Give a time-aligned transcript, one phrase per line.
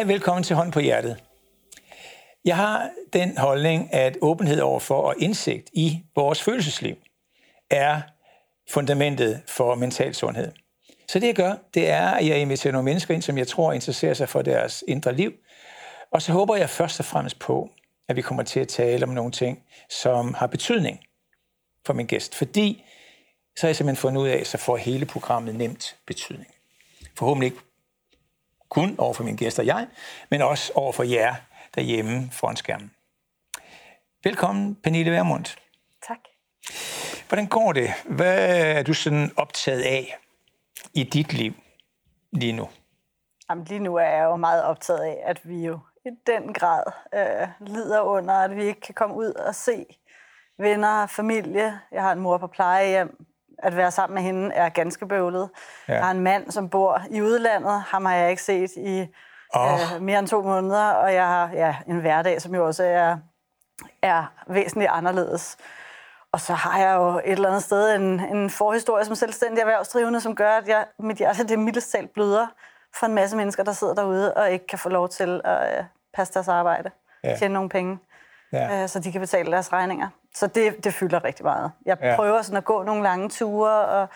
[0.00, 1.22] Hej, velkommen til Hånd på Hjertet.
[2.44, 6.96] Jeg har den holdning, at åbenhed overfor og indsigt i vores følelsesliv
[7.70, 8.00] er
[8.70, 10.52] fundamentet for mental sundhed.
[11.08, 13.72] Så det jeg gør, det er, at jeg inviterer nogle mennesker ind, som jeg tror
[13.72, 15.32] interesserer sig for deres indre liv.
[16.12, 17.70] Og så håber jeg først og fremmest på,
[18.08, 21.00] at vi kommer til at tale om nogle ting, som har betydning
[21.86, 22.34] for min gæst.
[22.34, 22.84] Fordi
[23.56, 26.48] så har jeg simpelthen fundet ud af, så får hele programmet nemt betydning.
[27.18, 27.69] Forhåbentlig ikke
[28.70, 29.86] kun over for mine gæster og jeg,
[30.30, 31.34] men også over for jer
[31.74, 32.90] derhjemme foran skærmen.
[34.24, 35.44] Velkommen, Pernille Vermund.
[36.08, 36.18] Tak.
[37.28, 37.90] Hvordan går det?
[38.08, 40.18] Hvad er du sådan optaget af
[40.94, 41.52] i dit liv
[42.32, 42.68] lige nu?
[43.50, 46.82] Jamen, lige nu er jeg jo meget optaget af, at vi jo i den grad
[47.14, 49.86] øh, lider under, at vi ikke kan komme ud og se
[50.58, 51.80] venner, familie.
[51.92, 53.26] Jeg har en mor på plejehjem.
[53.62, 55.50] At være sammen med hende er ganske bøvlet.
[55.88, 55.94] Ja.
[55.94, 57.80] Jeg har en mand, som bor i udlandet.
[57.80, 59.06] Ham har jeg ikke set i
[59.54, 59.72] oh.
[59.96, 60.90] øh, mere end to måneder.
[60.90, 63.16] Og jeg har ja, en hverdag, som jo også er,
[64.02, 65.56] er væsentligt anderledes.
[66.32, 70.20] Og så har jeg jo et eller andet sted en, en forhistorie som selvstændig erhvervsdrivende,
[70.20, 72.46] som gør, at jeg, mit hjerte det mildest talt bløder
[72.94, 75.84] for en masse mennesker, der sidder derude og ikke kan få lov til at øh,
[76.14, 76.90] passe deres arbejde,
[77.24, 77.36] ja.
[77.36, 77.98] tjene nogle penge,
[78.52, 78.82] ja.
[78.82, 80.08] øh, så de kan betale deres regninger.
[80.34, 81.72] Så det, det fylder rigtig meget.
[81.86, 82.16] Jeg ja.
[82.16, 84.08] prøver sådan at gå nogle lange ture og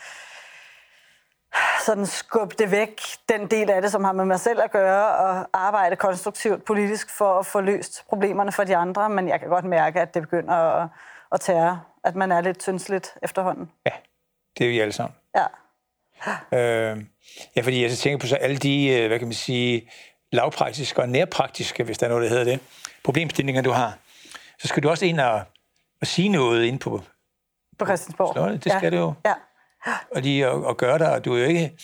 [1.85, 5.15] sådan skubbe det væk, den del af det, som har med mig selv at gøre,
[5.15, 9.49] og arbejde konstruktivt politisk for at få løst problemerne for de andre, men jeg kan
[9.49, 10.89] godt mærke, at det begynder at,
[11.31, 13.71] at tære, at man er lidt tyndsligt efterhånden.
[13.85, 13.91] Ja,
[14.57, 15.15] det er vi alle sammen.
[15.35, 15.45] Ja.
[16.51, 17.03] Øh,
[17.55, 19.91] ja, fordi jeg så tænker på så alle de, øh, hvad kan man sige,
[20.31, 22.59] lavpraktiske og nærpraktiske, hvis der er noget, der hedder det,
[23.03, 23.97] problemstillinger, du har.
[24.59, 25.41] Så skal du også ind og,
[26.01, 27.01] og sige noget ind på,
[27.79, 28.33] på Christiansborg.
[28.33, 28.63] Slottet.
[28.63, 28.99] Det skal ja.
[28.99, 29.13] du jo.
[29.25, 29.33] Ja.
[30.15, 31.77] Og lige at, at gøre dig, du er jo ikke,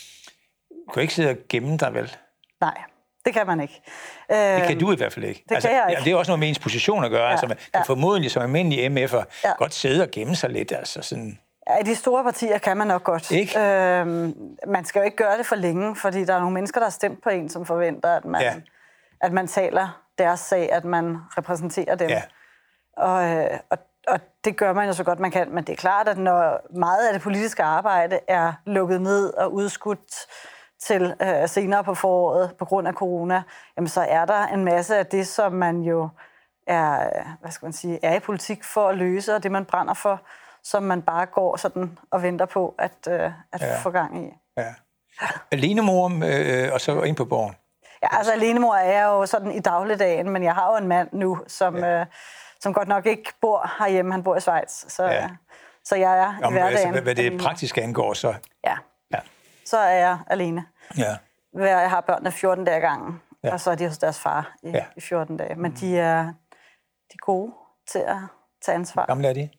[0.70, 2.16] du kan ikke sidde og gemme dig, vel?
[2.62, 2.82] Nej,
[3.26, 3.82] det kan man ikke.
[4.30, 5.44] Det kan du i hvert fald ikke.
[5.50, 6.04] Det altså, kan jeg ikke.
[6.04, 7.26] Det er også noget med ens position at gøre.
[7.26, 7.32] Ja.
[7.32, 7.82] Altså, man kan ja.
[7.82, 9.54] formodentlig som almindelig MF'er ja.
[9.58, 10.72] godt sidde og gemme sig lidt.
[10.72, 11.40] Altså sådan.
[11.70, 13.32] Ja, i de store partier kan man nok godt.
[13.32, 13.60] Ikke?
[13.60, 14.34] Øhm,
[14.68, 16.92] man skal jo ikke gøre det for længe, fordi der er nogle mennesker, der har
[16.92, 18.54] stemt på en, som forventer, at man, ja.
[19.22, 22.10] at man taler deres sag, at man repræsenterer dem.
[22.10, 22.22] Ja.
[22.98, 23.78] Og, øh, og,
[24.08, 25.52] og det gør man jo så godt, man kan.
[25.52, 29.54] Men det er klart, at når meget af det politiske arbejde er lukket ned og
[29.54, 30.28] udskudt
[30.80, 33.44] til øh, senere på foråret på grund af corona,
[33.78, 36.10] jamen så er der en masse af det, som man jo
[36.68, 37.10] er,
[37.42, 40.22] hvad skal man sige, er i politik for at løse, og det man brænder for,
[40.64, 43.78] som man bare går sådan og venter på at, øh, at ja.
[43.78, 44.34] få gang i.
[44.58, 44.74] Ja.
[45.52, 47.56] Alene mor, øh, og så ind på borgen?
[48.04, 51.10] Ja, altså alenemor er jeg jo sådan i dagligdagen, men jeg har jo en mand
[51.12, 52.00] nu, som, ja.
[52.00, 52.06] øh,
[52.62, 54.12] som godt nok ikke bor herhjemme.
[54.12, 55.30] Han bor i Schweiz, så, ja.
[55.84, 56.88] så jeg er Jamen, i hverdagen.
[56.88, 58.34] Altså, hvad, det praktiske angår, så...
[58.64, 58.78] Ja.
[59.14, 59.20] ja.
[59.66, 60.66] Så er jeg alene.
[60.98, 61.18] Ja.
[61.54, 63.54] Jeg har børnene 14 dage gangen, Ja.
[63.54, 64.86] og så er de hos deres far i, Ja.
[64.98, 65.56] i 14 dage.
[65.56, 67.54] Men de er, de er gode
[67.92, 68.18] til at
[68.66, 69.06] tage ansvar.
[69.06, 69.50] Gamle er de?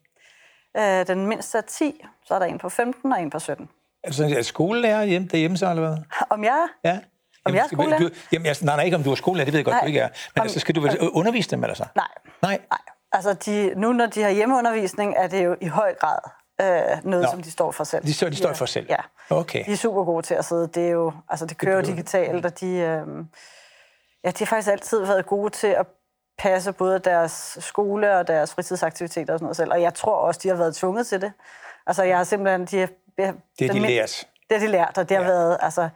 [0.76, 3.68] Øh, den mindste er 10, så er der en på 15 og en på 17.
[4.04, 5.96] Altså, er skolelærer hjemme, derhjemme så, eller hvad?
[6.30, 7.00] Om jeg Ja.
[7.44, 8.00] Om jeg er skal- skolelærer?
[8.00, 9.80] Du, jamen, jeg, nej, nej, ikke om du er skolelærer, det ved jeg godt, Nej.
[9.80, 10.08] du ikke er.
[10.08, 11.84] Men Om- altså, skal du vel undervise dem, eller så?
[11.97, 12.06] Nej,
[12.42, 12.58] Nej.
[12.70, 12.78] nej.
[13.12, 16.19] Altså, de, nu når de har hjemmeundervisning, er det jo i høj grad
[16.60, 17.30] øh, noget, Nå.
[17.30, 18.04] som de står for selv.
[18.04, 18.86] De står, de står for selv?
[18.91, 18.97] Ja.
[19.30, 19.64] Okay.
[19.66, 20.66] De er super gode til at sidde.
[20.75, 23.06] Det er jo, altså det kører jo behøver- digitalt, og de, øh,
[24.24, 25.86] ja, de har faktisk altid været gode til at
[26.38, 29.72] passe både deres skole og deres fritidsaktiviteter og sådan noget selv.
[29.72, 31.32] Og jeg tror også, de har været tvunget til det.
[31.86, 32.64] Altså jeg har simpelthen...
[32.66, 32.88] De har,
[33.59, 34.24] Det er de lært.
[34.50, 35.30] Det har de lært, og det har Ja.
[35.30, 35.34] ja.
[35.36, 35.59] været...
[35.62, 35.88] Altså,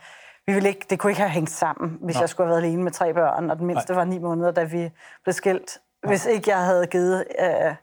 [0.46, 2.20] vi ville ikke, det kunne ikke have hængt sammen, hvis Nå.
[2.20, 4.64] jeg skulle have været alene med tre børn, og den mindste var ni måneder, da
[4.64, 4.90] vi
[5.22, 5.78] blev skilt.
[6.06, 7.24] Hvis ikke jeg havde givet...
[7.38, 7.74] Øh,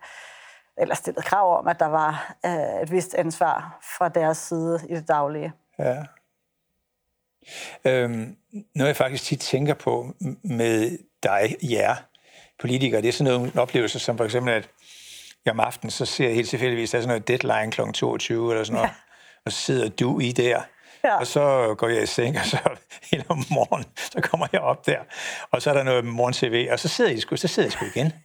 [0.78, 4.96] eller stillet krav om, at der var øh, et vist ansvar fra deres side i
[4.96, 5.54] det daglige.
[5.80, 6.04] Ja.
[7.86, 8.38] Øhm,
[8.76, 10.14] noget jeg faktisk tit tænker på
[10.44, 11.96] med dig, jer
[12.60, 14.70] politikere, det er sådan nogle oplevelser, som for eksempel, at
[15.46, 17.92] jeg om aftenen, så ser jeg helt tilfældigvis, der er sådan noget deadline kl.
[17.94, 18.96] 22 eller sådan noget, ja.
[19.46, 20.62] og så sidder du i der,
[21.04, 21.16] Ja.
[21.18, 22.58] og så går jeg i seng, og så
[23.12, 25.00] hele om morgenen, så kommer jeg op der,
[25.52, 27.86] og så er der noget morgen-tv, og så sidder jeg sgu, så sidder jeg sgu
[27.96, 28.14] igen.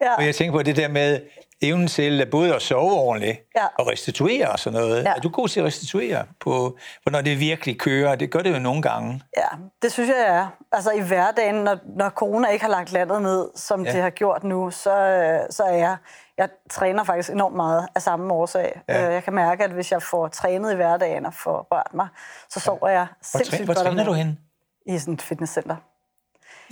[0.00, 0.14] Ja.
[0.14, 1.20] Og jeg tænker på det der med
[1.62, 3.66] evnen til både at sove ordentligt Ja.
[3.78, 5.04] og restituere og sådan noget.
[5.04, 5.10] Ja.
[5.16, 8.14] Er du god til at restituere på, hvornår det virkelig kører?
[8.14, 9.22] Det gør det jo nogle gange.
[9.36, 9.46] Ja,
[9.82, 10.46] det synes jeg jeg er.
[10.72, 13.90] Altså i hverdagen, når, når corona ikke har lagt landet ned, som Ja.
[13.90, 13.94] ja.
[13.96, 15.96] det har gjort nu, så, øh, så er jeg...
[16.38, 18.80] Jeg træner faktisk enormt meget af samme årsag.
[18.88, 19.02] Ja.
[19.04, 19.12] Ja.
[19.12, 22.08] Jeg kan mærke, at hvis jeg får trænet i hverdagen og får rørt mig,
[22.48, 24.38] så sover jeg Hvor, sindssygt træ, hvor godt om træner du hen?
[24.86, 25.76] I sådan et fitnesscenter.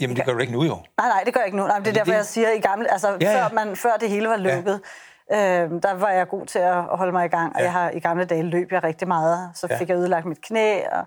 [0.00, 0.74] Jamen, det gør du ikke nu jo.
[0.98, 1.66] Nej, nej, det gør jeg ikke nu.
[1.66, 2.16] Nej, det er derfor, det?
[2.16, 2.92] jeg siger i gamle...
[2.92, 3.42] Altså, Ja, ja.
[3.44, 4.80] Før, man, før det hele var lukket,
[5.30, 5.62] ja.
[5.64, 7.52] øh, der var jeg god til at at holde mig i gang.
[7.54, 7.64] Og Ja.
[7.64, 9.50] jeg har, i gamle dage løb jeg rigtig meget.
[9.54, 9.78] Så Ja.
[9.78, 11.04] fik jeg ødelagt mit knæ, og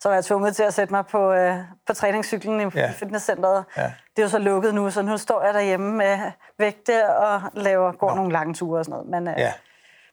[0.00, 1.56] så var jeg tvunget til at sætte mig på, øh,
[1.86, 2.90] på træningscyklen i ja.
[2.90, 3.64] fitnesscenteret.
[3.76, 3.82] Ja.
[3.82, 6.18] Det er jo så lukket nu, så nu står jeg derhjemme med
[6.58, 8.14] vægte og laver, går Nå.
[8.16, 9.10] nogle lange ture og sådan noget.
[9.22, 9.52] Men, øh, ja.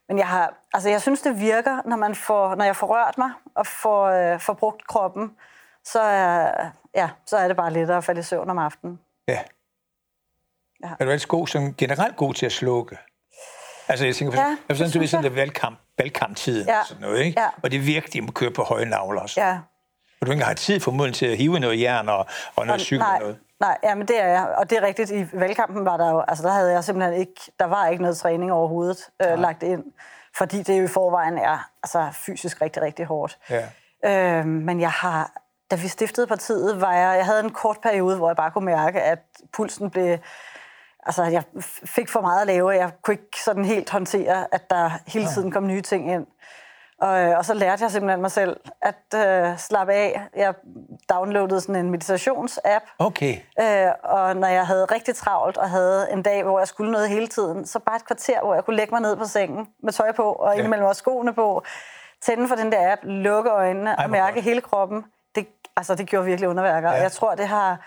[0.07, 3.17] men jeg, har, altså, jeg synes, det virker, når, man får, når jeg får rørt
[3.17, 5.31] mig og får, øh, får brugt kroppen,
[5.85, 6.51] så er,
[6.95, 8.99] ja, så er det bare lettere at falde i søvn om aftenen.
[9.27, 9.39] Ja.
[10.83, 10.89] ja.
[10.89, 12.97] Er du ellers god, som generelt god til at slukke?
[13.87, 16.79] Altså, jeg tænker, for, ja, jeg sådan, du ved sådan, det valgkamp, valgkamptiden ja.
[16.79, 17.41] og sådan noget, ikke?
[17.41, 17.47] Ja.
[17.63, 19.41] Og det er virkelig, at man kører på høje navler også.
[19.41, 19.59] Ja.
[20.21, 22.25] Og du ikke har tid formodentlig til at hive noget jern og,
[22.55, 23.39] og noget cykel nej, noget.
[23.59, 24.47] Nej, ja, men det er jeg.
[24.57, 25.11] Og det er rigtigt.
[25.11, 28.17] I valgkampen var der jo, altså der havde jeg simpelthen ikke, der var ikke noget
[28.17, 29.83] træning overhovedet øh, lagt ind.
[30.37, 33.37] Fordi det jo i forvejen er altså, fysisk rigtig, rigtig hårdt.
[33.49, 34.39] Ja.
[34.39, 35.31] Øh, men jeg har,
[35.71, 38.65] da vi stiftede partiet, var jeg, jeg havde en kort periode, hvor jeg bare kunne
[38.65, 39.19] mærke, at
[39.53, 40.17] pulsen blev
[41.05, 41.43] altså, jeg
[41.85, 45.51] fik for meget at lave, jeg kunne ikke sådan helt håndtere, at der hele tiden
[45.51, 46.27] kom nye ting ind.
[47.01, 50.21] Og, øh, og så lærte jeg simpelthen mig selv at øh, slappe af.
[50.35, 50.53] Jeg
[51.09, 52.85] downloadede sådan en meditations-app.
[52.99, 53.37] Okay.
[53.59, 57.09] Øh, og når jeg havde rigtig travlt og havde en dag, hvor jeg skulle noget
[57.09, 59.93] hele tiden, så bare et kvarter, hvor jeg kunne lægge mig ned på sengen med
[59.93, 60.57] tøj på, og ja.
[60.57, 61.63] indimellem også skoene på,
[62.21, 64.45] tænde for den der app, lukke øjnene Ej, og mærke godt.
[64.45, 65.03] hele kroppen.
[65.79, 66.91] Altså, det gjorde virkelig underværker.
[66.91, 67.01] Ja.
[67.01, 67.77] Jeg tror, det har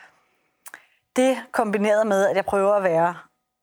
[1.17, 3.15] det kombineret med, at jeg prøver at være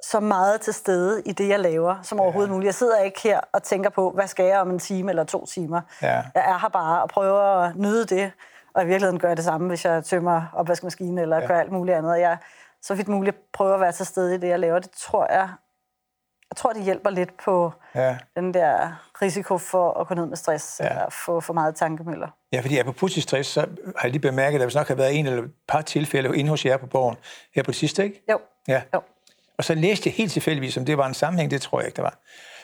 [0.03, 2.65] så meget til stede i det, jeg laver, som overhovedet muligt.
[2.65, 5.45] Jeg sidder ikke her og tænker på, hvad skal jeg om en time eller to
[5.45, 5.81] timer.
[6.01, 6.13] Ja.
[6.15, 8.31] Jeg er her bare og prøver at nyde det,
[8.73, 11.45] og i virkeligheden gør jeg det samme, hvis jeg tømmer opvaskemaskinen eller ja.
[11.47, 12.19] gør alt muligt andet.
[12.19, 12.37] Jeg
[12.81, 14.79] så vidt muligt prøver at være til stede i det, jeg laver.
[14.79, 15.49] Det tror jeg,
[16.51, 18.17] jeg tror, det hjælper lidt på ja.
[18.35, 20.89] den der risiko for at gå ned med stress, ja.
[20.89, 22.27] eller få for meget tankemøller.
[22.51, 25.19] Ja, fordi på pludselig stress, så har jeg lige bemærket, at der nok har været
[25.19, 27.15] en eller et par tilfælde inde hos jer på borgen
[27.55, 28.23] her på det sidste, ikke?
[28.31, 28.39] Jo.
[28.67, 28.81] Ja.
[28.93, 29.01] jo.
[29.57, 31.95] Og så læste jeg helt tilfældigvis, om det var en sammenhæng, det tror jeg ikke,
[31.95, 32.19] der var.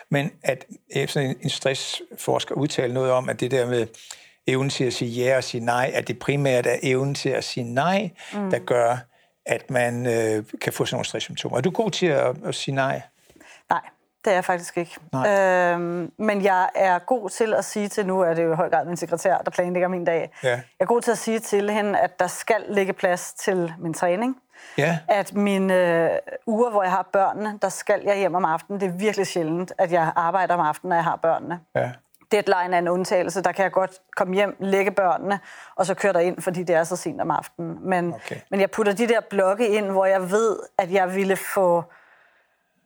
[0.10, 0.66] Men at
[1.08, 3.88] sådan en stressforsker udtalte noget om, at det der med
[4.48, 7.44] evnen til at sige ja og sige nej, at det primært er evnen til at
[7.44, 8.52] sige nej, mm.
[8.52, 8.98] der gør,
[9.46, 11.58] at man øh, kan få sådan nogle stresssymptomer.
[11.58, 13.02] Er du god til at, at sige nej?
[13.70, 13.82] Nej,
[14.26, 14.98] det er jeg faktisk ikke.
[15.16, 18.70] Øhm, men jeg er god til at sige til, nu er det jo i høj
[18.70, 20.32] grad min sekretær, der planlægger min dag.
[20.44, 20.50] Ja.
[20.50, 23.94] Jeg er god til at sige til hende, at der skal ligge plads til min
[23.94, 24.38] træning.
[24.78, 24.98] Ja.
[25.08, 26.10] At mine øh,
[26.46, 28.80] uger, hvor jeg har børnene, der skal jeg hjem om aftenen.
[28.82, 31.60] Det er virkelig sjældent, at jeg arbejder om aftenen, når jeg har børnene.
[31.76, 31.92] Ja.
[32.32, 33.44] Deadline er en undtagelse.
[33.44, 35.40] Der kan jeg godt komme hjem, lægge børnene,
[35.76, 37.90] og så køre der ind, fordi det er så sent om aftenen.
[37.90, 38.36] Men, okay.
[38.52, 41.84] men jeg putter de der blokke ind, hvor jeg ved, at jeg ville få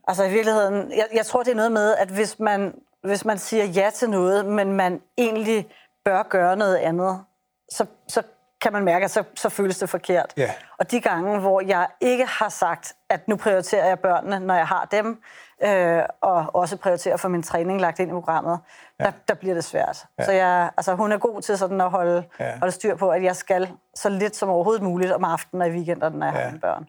[0.09, 2.73] Altså i virkeligheden, jeg, jeg tror, det er noget med, at hvis man,
[3.03, 5.69] hvis man siger ja til noget, men man egentlig
[6.05, 7.23] bør gøre noget andet,
[7.71, 8.21] så, så
[8.61, 10.33] kan man mærke, at så, så føles det forkert.
[10.39, 10.49] Yeah.
[10.77, 14.67] Og de gange, hvor jeg ikke har sagt, at nu prioriterer jeg børnene, når jeg
[14.67, 15.21] har dem,
[15.63, 18.59] øh, og også prioriterer for min træning lagt ind i programmet,
[18.99, 19.03] ja.
[19.05, 20.05] der, der bliver det svært.
[20.19, 20.25] Ja.
[20.25, 22.59] Så jeg, altså, hun er god til sådan at holde, ja.
[22.59, 25.71] holde styr på, at jeg skal så lidt som overhovedet muligt om aftenen og i
[25.71, 26.41] weekenderne, når jeg ja.
[26.41, 26.87] har mine børn.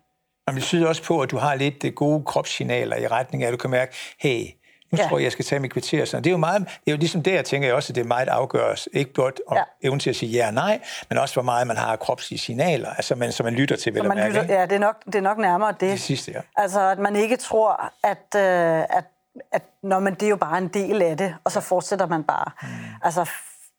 [0.51, 3.47] Men vi synes også på, at du har lidt det gode kropssignaler i retning af,
[3.47, 4.47] at du kan mærke, hey,
[4.93, 5.09] nu ja.
[5.09, 6.05] tror jeg, jeg skal tage mit kvarter.
[6.05, 8.01] Så det er jo meget, det er jo ligesom det, jeg tænker også, at det
[8.01, 8.89] er meget afgøres.
[8.93, 9.63] Ikke blot om ja.
[9.83, 12.91] evnen til at sige ja og nej, men også hvor meget man har kropslige signaler,
[12.91, 14.41] altså man, så man lytter til, hvad man mærke.
[14.41, 15.81] Lytter, ja, det er, nok, det er nok nærmere det.
[15.81, 16.41] Det sidste, ja.
[16.57, 19.05] Altså, at man ikke tror, at, øh, at,
[19.53, 22.25] at når man, det er jo bare en del af det, og så fortsætter man
[22.25, 22.51] bare.
[22.63, 22.69] Mm.
[23.03, 23.31] Altså,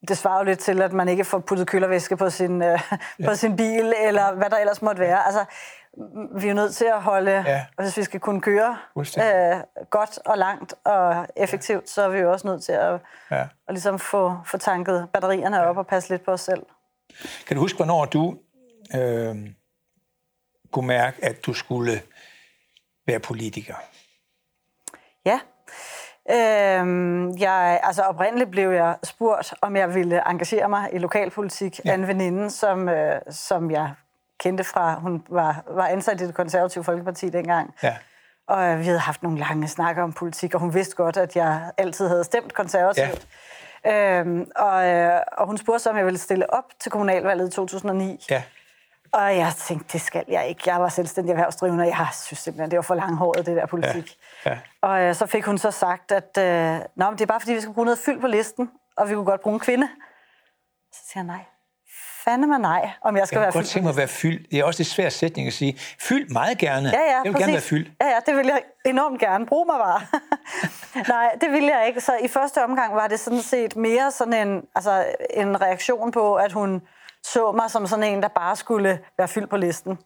[0.08, 2.70] det svarer jo lidt til, at man ikke får puttet kølervæske på sin, øh,
[3.20, 3.26] ja.
[3.26, 5.26] på sin bil, eller hvad der ellers måtte være.
[5.26, 5.46] Altså,
[6.36, 7.66] vi er nødt til at holde, ja.
[7.80, 12.32] hvis vi skal kunne køre øh, godt og langt og effektivt, så er vi jo
[12.32, 13.42] også nødt til at, ja.
[13.42, 16.66] at ligesom få, få tanket batterierne op og passe lidt på os selv.
[17.48, 18.38] Kan du huske, hvornår du
[18.96, 19.36] øh,
[20.72, 22.02] kunne mærke, at du skulle
[23.08, 23.76] være politiker?
[25.26, 25.40] Ja.
[26.30, 26.86] Øh,
[27.42, 31.92] jeg, altså oprindeligt blev jeg spurgt, om jeg ville engagere mig i lokalpolitik ja.
[31.92, 33.94] af en veninde, som, øh, som jeg
[34.42, 37.74] kendte fra, hun var, var ansat i det konservative Folkeparti dengang.
[37.84, 37.96] Ja.
[38.48, 41.36] Og øh, vi havde haft nogle lange snakker om politik, og hun vidste godt, at
[41.36, 43.28] jeg altid havde stemt konservativt.
[43.86, 44.20] Ja.
[44.20, 47.52] Øhm, og, øh, og hun spurgte så, om jeg ville stille op til kommunalvalget i
[47.52, 48.26] 2009.
[48.30, 48.44] Ja.
[49.14, 50.62] Og jeg tænkte, det skal jeg ikke.
[50.66, 54.18] Jeg var selvstændig erhvervsdrivende, og jeg synes simpelthen, det var for langhåret, det der politik.
[54.46, 54.52] Ja.
[54.52, 54.58] Ja.
[54.82, 57.54] Og øh, så fik hun så sagt, at øh, Nå, men det er bare, fordi
[57.54, 59.90] vi skal bruge noget fyld på listen, og vi kunne godt bruge en kvinde.
[60.94, 61.46] Så siger jeg, nej,
[62.24, 63.56] fandeme nej, om jeg skal jeg være fyldt.
[63.56, 64.52] Jeg godt tænke mig at være fyldt.
[64.52, 65.80] Det er også en svær sætning at sige.
[66.00, 66.90] Fyld meget gerne.
[66.90, 67.44] Ja, ja, jeg vil præcis.
[67.44, 67.92] gerne være fyldt.
[68.02, 69.46] Ja, ja, det vil jeg enormt gerne.
[69.46, 70.02] Brug mig bare.
[71.16, 72.02] nej, det vil jeg ikke.
[72.02, 76.36] Så i første omgang var det sådan set mere sådan en, altså, en reaktion på,
[76.36, 76.82] at hun
[77.24, 79.98] så mig som sådan en, der bare skulle være fyldt på listen.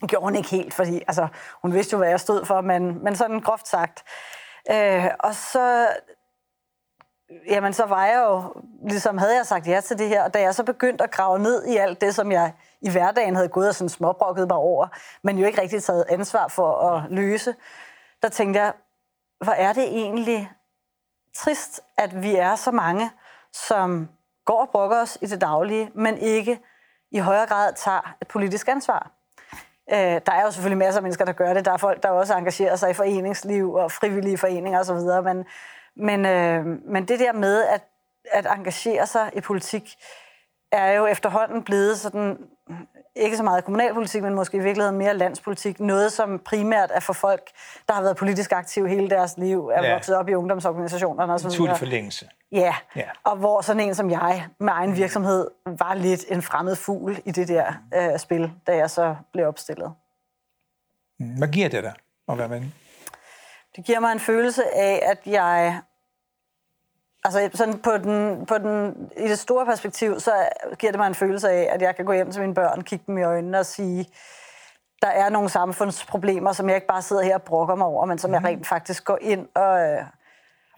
[0.00, 1.28] Det gjorde hun ikke helt, fordi altså,
[1.62, 4.02] hun vidste jo, hvad jeg stod for, men, men sådan groft sagt.
[4.70, 5.88] Øh, og så
[7.46, 10.40] jamen så var jeg jo, ligesom havde jeg sagt ja til det her, og da
[10.40, 13.68] jeg så begyndte at grave ned i alt det, som jeg i hverdagen havde gået
[13.68, 14.88] og sådan småbrokket mig over,
[15.22, 17.54] men jo ikke rigtig taget ansvar for at løse,
[18.22, 18.72] der tænkte jeg,
[19.44, 20.50] hvor er det egentlig
[21.34, 23.10] trist, at vi er så mange,
[23.52, 24.08] som
[24.44, 26.60] går og brokker os i det daglige, men ikke
[27.10, 29.10] i højere grad tager et politisk ansvar.
[29.92, 31.64] Øh, der er jo selvfølgelig masser af mennesker, der gør det.
[31.64, 35.44] Der er folk, der også engagerer sig i foreningsliv og frivillige foreninger osv., men,
[35.96, 37.84] men, øh, men det der med at,
[38.32, 39.96] at engagere sig i politik,
[40.72, 42.38] er jo efterhånden blevet sådan
[43.16, 45.80] ikke så meget kommunalpolitik, men måske i virkeligheden mere landspolitik.
[45.80, 47.50] Noget, som primært er for folk,
[47.88, 49.92] der har været politisk aktive hele deres liv, er ja.
[49.92, 51.78] vokset op i ungdomsorganisationerne og så videre.
[51.78, 52.28] forlængelse.
[52.52, 52.74] Ja.
[52.96, 57.18] ja, og hvor sådan en som jeg med egen virksomhed var lidt en fremmed fugl
[57.24, 59.92] i det der øh, spil, da jeg så blev opstillet.
[61.38, 61.92] Hvad giver det dig
[62.28, 62.62] at være med?
[63.76, 65.80] Det giver mig en følelse af, at jeg
[67.26, 71.14] Altså sådan på den, på den, i det store perspektiv, så giver det mig en
[71.14, 73.66] følelse af, at jeg kan gå hjem til mine børn, kigge dem i øjnene og
[73.66, 74.06] sige,
[75.02, 78.18] der er nogle samfundsproblemer, som jeg ikke bare sidder her og brokker mig over, men
[78.18, 78.34] som mm.
[78.34, 78.46] jeg mhm.
[78.46, 80.04] rent faktisk går ind og, øh,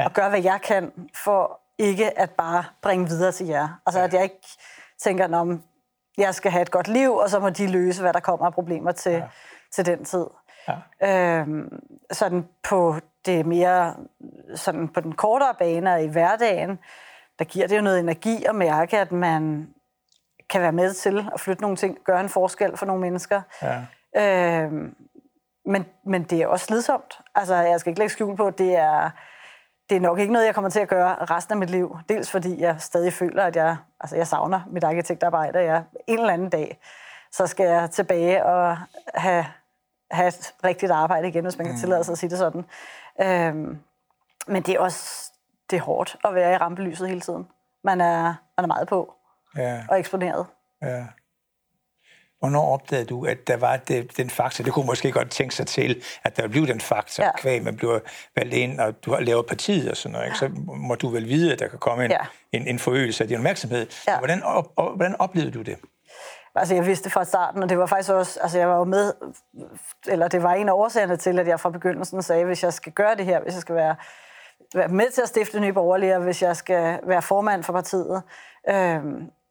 [0.00, 0.04] ja.
[0.04, 0.92] og gør, hvad jeg kan,
[1.24, 3.68] for ikke at bare bringe videre til jer.
[3.86, 4.04] Altså ja.
[4.04, 4.46] at jeg ikke
[4.98, 5.62] tænker, om
[6.18, 8.52] jeg skal have et godt liv, og så må de løse, hvad der kommer af
[8.52, 9.28] problemer til, ja.
[9.72, 10.26] til den tid.
[10.68, 11.38] Ja.
[11.40, 11.80] Øhm,
[12.12, 12.94] sådan på
[13.26, 13.94] det mere
[14.54, 16.78] sådan på den kortere bane og i hverdagen,
[17.38, 19.68] der giver det jo noget energi at mærke, at man
[20.48, 23.42] kan være med til at flytte nogle ting, gøre en forskel for nogle mennesker.
[23.62, 24.62] Ja.
[24.62, 24.94] Øhm,
[25.66, 27.20] men, men det er også slidsomt.
[27.34, 29.10] Altså, jeg skal ikke lægge skjul på, det er,
[29.90, 31.98] det er nok ikke noget, jeg kommer til at gøre resten af mit liv.
[32.08, 35.58] Dels fordi jeg stadig føler, at jeg, altså jeg savner mit arkitektarbejde.
[35.58, 36.78] Jeg, en eller anden dag,
[37.32, 38.78] så skal jeg tilbage og
[39.14, 39.46] have,
[40.10, 41.80] have et rigtigt arbejde igen, hvis man kan mm.
[41.80, 42.64] tillade sig at sige det sådan.
[43.20, 43.78] Øhm,
[44.46, 45.30] men det er også
[45.70, 47.46] det er hårdt at være i rampelyset hele tiden.
[47.84, 48.22] Man er,
[48.56, 49.14] man er meget på
[49.56, 49.84] ja.
[49.88, 50.46] og eksponeret.
[50.82, 51.04] Ja.
[52.38, 54.64] Hvornår opdagede du, at der var det, den faktor?
[54.64, 57.36] Det kunne måske godt tænke sig til, at der blev den faktor, ja.
[57.36, 57.98] kvæg man bliver
[58.36, 60.38] valgt ind, og du har lavet partiet og sådan noget, ikke?
[60.38, 62.18] så må du vel vide, at der kan komme en, ja.
[62.52, 63.86] en, en forøgelse af din opmærksomhed.
[64.08, 64.18] Ja.
[64.18, 65.78] Hvordan, op, hvordan oplevede du det?
[66.56, 69.12] Altså, jeg vidste fra starten, og det var faktisk også, altså jeg var jo med,
[70.06, 72.92] eller det var en af årsagerne til, at jeg fra begyndelsen sagde, hvis jeg skal
[72.92, 73.96] gøre det her, hvis jeg skal være,
[74.74, 78.22] være med til at stifte Nye Borgerlige, hvis jeg skal være formand for partiet,
[78.68, 79.00] øh,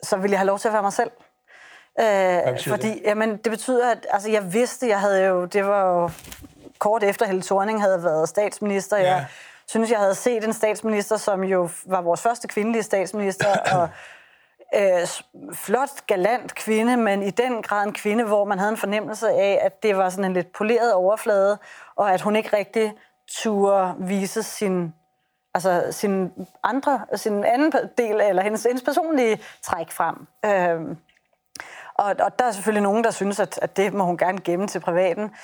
[0.04, 1.12] så vil jeg have lov til at være mig selv.
[2.00, 3.02] Øh, fordi, det?
[3.06, 6.10] jamen, det betyder, at altså, jeg vidste, jeg havde jo, det var jo
[6.80, 8.98] kort efter Helle Thorning havde været statsminister.
[8.98, 9.16] Ja.
[9.16, 9.26] Jeg
[9.68, 13.48] synes, jeg havde set en statsminister, som jo var vores første kvindelige statsminister,
[13.80, 13.90] og
[14.76, 15.08] øh,
[15.54, 19.60] flot, galant kvinde, men i den grad en kvinde, hvor man havde en fornemmelse af,
[19.62, 21.58] at det var sådan en lidt poleret overflade,
[21.96, 22.94] og at hun ikke rigtig
[23.28, 24.94] turde vise sin
[25.54, 26.32] altså sin
[26.64, 30.28] andre, sin anden del, eller hendes, hendes personlige træk frem.
[30.46, 30.98] Øhm,
[31.94, 34.68] og, og der er selvfølgelig nogen, der synes, at, at det må hun gerne gemme
[34.68, 35.36] til privaten.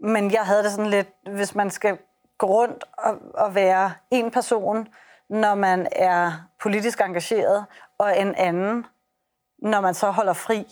[0.00, 1.98] Men jeg havde det sådan lidt, hvis man skal
[2.38, 4.88] gå rundt og, og være en person,
[5.30, 7.64] når man er politisk engageret,
[7.98, 8.86] og en anden,
[9.58, 10.66] når man så holder fri,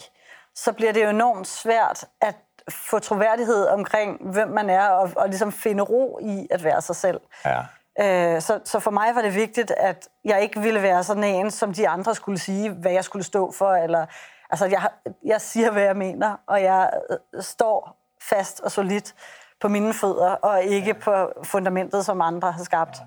[0.55, 2.35] så bliver det jo enormt svært at
[2.71, 6.97] få troværdighed omkring, hvem man er, og, og ligesom finde ro i at være sig
[6.97, 7.21] selv.
[7.45, 7.61] Ja.
[8.01, 11.51] Øh, så, så for mig var det vigtigt, at jeg ikke ville være sådan en,
[11.51, 14.07] som de andre skulle sige, hvad jeg skulle stå for, eller
[14.51, 14.89] altså jeg,
[15.25, 19.15] jeg siger, hvad jeg mener, og jeg øh, står fast og solidt
[19.61, 20.93] på mine fødder, og ikke ja.
[20.93, 22.97] på fundamentet, som andre har skabt.
[22.99, 23.05] Ja.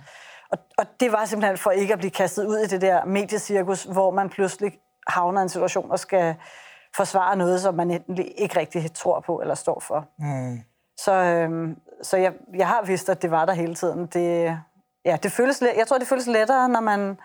[0.51, 3.83] Og, og det var simpelthen for ikke at blive kastet ud i det der mediecirkus,
[3.83, 6.35] hvor man pludselig havner i en situation og skal
[6.95, 7.91] forsvare noget, som man
[8.37, 10.07] ikke rigtig tror på eller står for.
[10.19, 10.59] Mm.
[10.97, 14.05] Så, øhm, så jeg, jeg har vidst, at det var der hele tiden.
[14.05, 14.59] Det,
[15.05, 17.17] ja, det føles, jeg tror, det føles lettere, når man,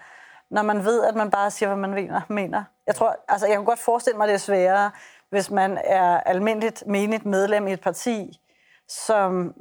[0.50, 2.64] når man ved, at man bare siger, hvad man mener.
[2.86, 4.90] Jeg tror, altså, jeg kan godt forestille mig, at det er sværere,
[5.30, 8.40] hvis man er almindeligt menigt medlem i et parti,
[8.88, 9.54] som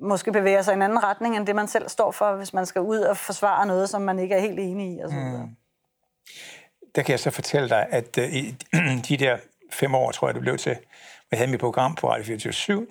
[0.00, 2.66] måske bevæger sig i en anden retning, end det man selv står for, hvis man
[2.66, 4.98] skal ud og forsvare noget, som man ikke er helt enig i.
[4.98, 5.56] Og så mm.
[6.94, 8.56] Der kan jeg så fortælle dig, at uh, i
[9.08, 9.38] de der
[9.72, 12.86] fem år, tror jeg, det blev til, hvor jeg havde mit program på Radio 24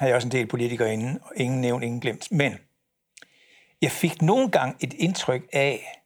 [0.00, 2.32] havde jeg også en del politikere inden, og ingen nævnt, ingen glemt.
[2.32, 2.58] Men
[3.82, 6.02] jeg fik nogle gange et indtryk af,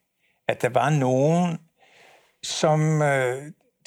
[0.48, 1.58] at der var nogen,
[2.42, 3.42] som, øh,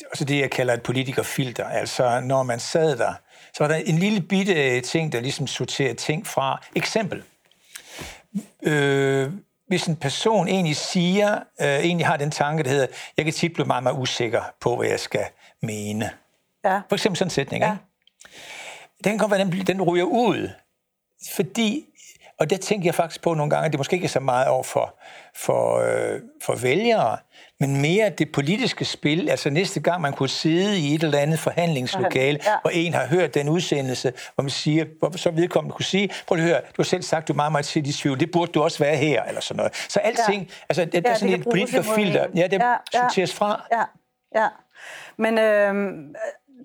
[0.05, 3.13] altså det jeg kalder et politikerfilter, altså når man sad der,
[3.53, 6.63] så var der en lille bitte ting, der ligesom sorterede ting fra.
[6.75, 7.23] Eksempel.
[8.63, 9.31] Øh,
[9.67, 13.53] hvis en person egentlig siger, øh, egentlig har den tanke, der hedder, jeg kan tit
[13.53, 15.25] blive meget, meget usikker på, hvad jeg skal
[15.61, 16.09] mene.
[16.65, 16.81] Ja.
[16.89, 17.71] For eksempel sådan en sætning, ja.
[17.71, 17.83] ikke?
[19.03, 20.49] Den, kommer, den, den ryger ud,
[21.31, 21.85] fordi,
[22.39, 24.47] Og det tænker jeg faktisk på nogle gange, at det måske ikke er så meget
[24.47, 24.95] over for,
[25.35, 27.17] for, øh, for vælgere,
[27.59, 29.29] men mere det politiske spil.
[29.29, 32.51] Altså næste gang man kunne sidde i et eller andet forhandlingslokale, ja.
[32.61, 36.37] hvor en har hørt den udsendelse, hvor man siger, hvor så vedkommende kunne sige, prøv
[36.37, 38.51] at høre, du har selv sagt, du er meget, meget til de tvivl, det burde
[38.51, 39.75] du også være her, eller sådan noget.
[39.89, 40.53] Så alting, ja.
[40.69, 43.67] altså det, ja, det er sådan et politikerfilter, ja, det ja, sorteres fra.
[43.71, 43.83] Ja,
[44.41, 44.47] ja.
[45.17, 45.73] Men øh,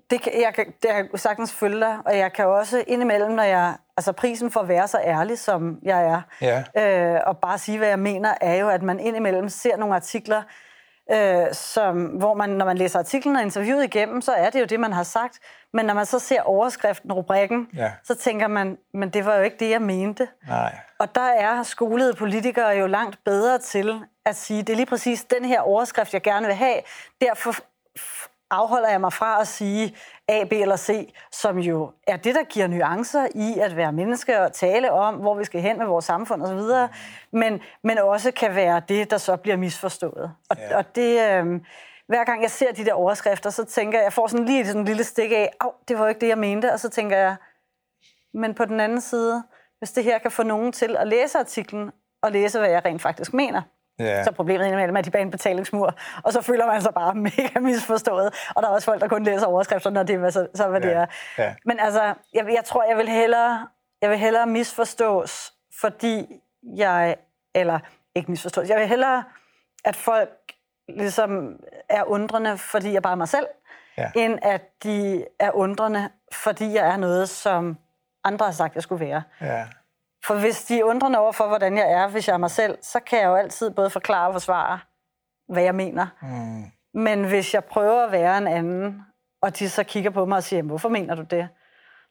[0.09, 3.43] det kan, jeg, det kan jeg sagtens følge dig, og jeg kan også indimellem, når
[3.43, 3.75] jeg...
[3.97, 6.21] Altså prisen for at være så ærlig, som jeg er,
[6.75, 7.13] ja.
[7.13, 10.41] øh, og bare sige, hvad jeg mener, er jo, at man indimellem ser nogle artikler,
[11.11, 14.65] øh, som, hvor man, når man læser artiklen og interviewet igennem, så er det jo
[14.65, 15.39] det, man har sagt.
[15.73, 17.91] Men når man så ser overskriften, rubrikken, ja.
[18.03, 20.27] så tænker man, men det var jo ikke det, jeg mente.
[20.47, 20.75] Nej.
[20.99, 25.23] Og der er skolede politikere jo langt bedre til at sige, det er lige præcis
[25.23, 26.77] den her overskrift, jeg gerne vil have.
[27.21, 27.55] Derfor
[28.51, 29.95] afholder jeg mig fra at sige
[30.27, 34.41] A, B eller C, som jo er det, der giver nuancer i at være menneske
[34.41, 36.89] og tale om, hvor vi skal hen med vores samfund osv.,
[37.31, 40.31] men, men også kan være det, der så bliver misforstået.
[40.49, 40.77] Og, ja.
[40.77, 41.61] og det, øh,
[42.07, 44.81] hver gang jeg ser de der overskrifter, så tænker jeg, jeg får sådan lige sådan
[44.81, 47.35] en lille stik af, at det var ikke det, jeg mente, og så tænker jeg,
[48.33, 49.43] men på den anden side,
[49.79, 51.91] hvis det her kan få nogen til at læse artiklen
[52.21, 53.61] og læse, hvad jeg rent faktisk mener,
[53.99, 54.23] Ja.
[54.23, 57.15] Så problemet indimellem er, at de bag en betalingsmur, og så føler man sig bare
[57.37, 58.33] mega misforstået.
[58.55, 60.81] Og der er også folk, der kun læser overskrifter, når det er, så, så hvad
[60.81, 60.87] ja.
[60.87, 61.05] det er.
[61.37, 61.55] Ja.
[61.65, 63.67] Men altså, jeg, jeg tror, jeg vil hellere,
[64.01, 66.41] jeg vil hellere misforstås, fordi
[66.75, 67.15] jeg,
[67.55, 67.79] eller
[68.15, 69.23] ikke misforstås, jeg vil hellere,
[69.85, 70.29] at folk
[70.89, 73.47] ligesom er undrende, fordi jeg bare er mig selv,
[73.97, 74.11] ja.
[74.15, 77.77] end at de er undrende, fordi jeg er noget, som
[78.23, 79.23] andre har sagt, jeg skulle være.
[79.41, 79.65] Ja.
[80.25, 82.77] For hvis de er undrende over for, hvordan jeg er, hvis jeg er mig selv,
[82.81, 84.79] så kan jeg jo altid både forklare og forsvare,
[85.47, 86.07] hvad jeg mener.
[86.21, 86.65] Mm.
[86.93, 89.01] Men hvis jeg prøver at være en anden,
[89.41, 91.49] og de så kigger på mig og siger, hvorfor mener du det?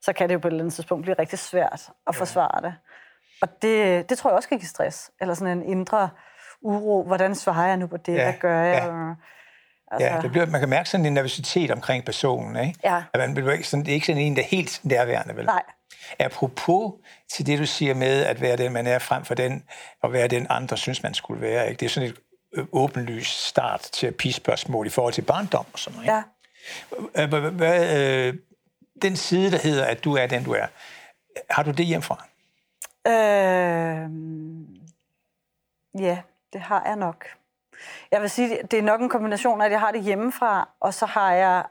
[0.02, 2.74] Så kan det jo på et eller andet tidspunkt blive rigtig svært at forsvare det.
[3.42, 5.10] Og det, det tror jeg også kan give stress.
[5.20, 6.10] Eller sådan en indre
[6.62, 7.04] uro.
[7.04, 8.14] Hvordan svarer jeg nu på det?
[8.14, 8.82] Ja, Hvad gør jeg?
[8.86, 9.14] Ja.
[9.90, 10.08] Altså...
[10.08, 12.56] Ja, det bliver, man kan mærke sådan en nervøsitet omkring personen.
[12.56, 12.80] Ikke?
[12.84, 13.02] Ja.
[13.12, 15.36] At man bliver ikke sådan, det er ikke sådan en, der er helt nærværende.
[15.36, 15.46] Vel?
[15.46, 15.62] Nej.
[16.18, 16.92] Apropos
[17.28, 19.64] til det, du siger med at være den, man er, frem for den,
[20.02, 21.68] og være den andre synes, man skulle være.
[21.68, 21.80] Ikke?
[21.80, 22.16] Det er sådan et
[22.54, 26.24] øh, åbenlyst start til spørgsmål i forhold til barndom og sådan noget.
[27.14, 27.26] Ja.
[27.50, 28.34] Hvad, øh,
[29.02, 30.66] den side, der hedder, at du er den, du er,
[31.50, 32.24] har du det hjemmefra?
[33.06, 34.10] Øh,
[36.02, 36.18] ja,
[36.52, 37.26] det har jeg nok.
[38.10, 40.94] Jeg vil sige, det er nok en kombination af, at jeg har det hjemmefra, og
[40.94, 41.64] så har jeg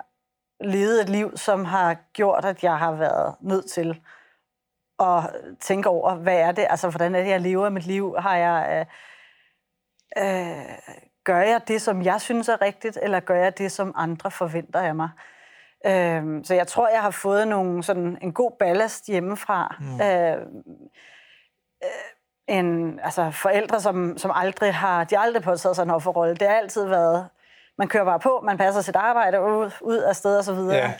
[0.62, 4.02] levet et liv, som har gjort, at jeg har været nødt til
[5.00, 5.24] at
[5.60, 8.16] tænke over, hvad er det, altså hvordan er det, jeg lever mit liv?
[8.20, 8.88] Har jeg,
[10.18, 10.66] øh, øh,
[11.24, 14.80] gør jeg det, som jeg synes er rigtigt, eller gør jeg det, som andre forventer
[14.80, 15.10] af mig?
[15.86, 19.76] Øh, så jeg tror, jeg har fået nogle, sådan, en god ballast hjemmefra.
[19.80, 20.02] Mm.
[20.02, 20.38] Øh,
[21.84, 21.90] øh,
[22.48, 26.36] en, altså forældre, som, som aldrig har, de aldrig påtaget sig en offerrolle.
[26.36, 27.30] Det har altid været,
[27.78, 30.76] man kører bare på, man passer sit arbejde ud, ud af sted og så videre.
[30.76, 30.94] Ja.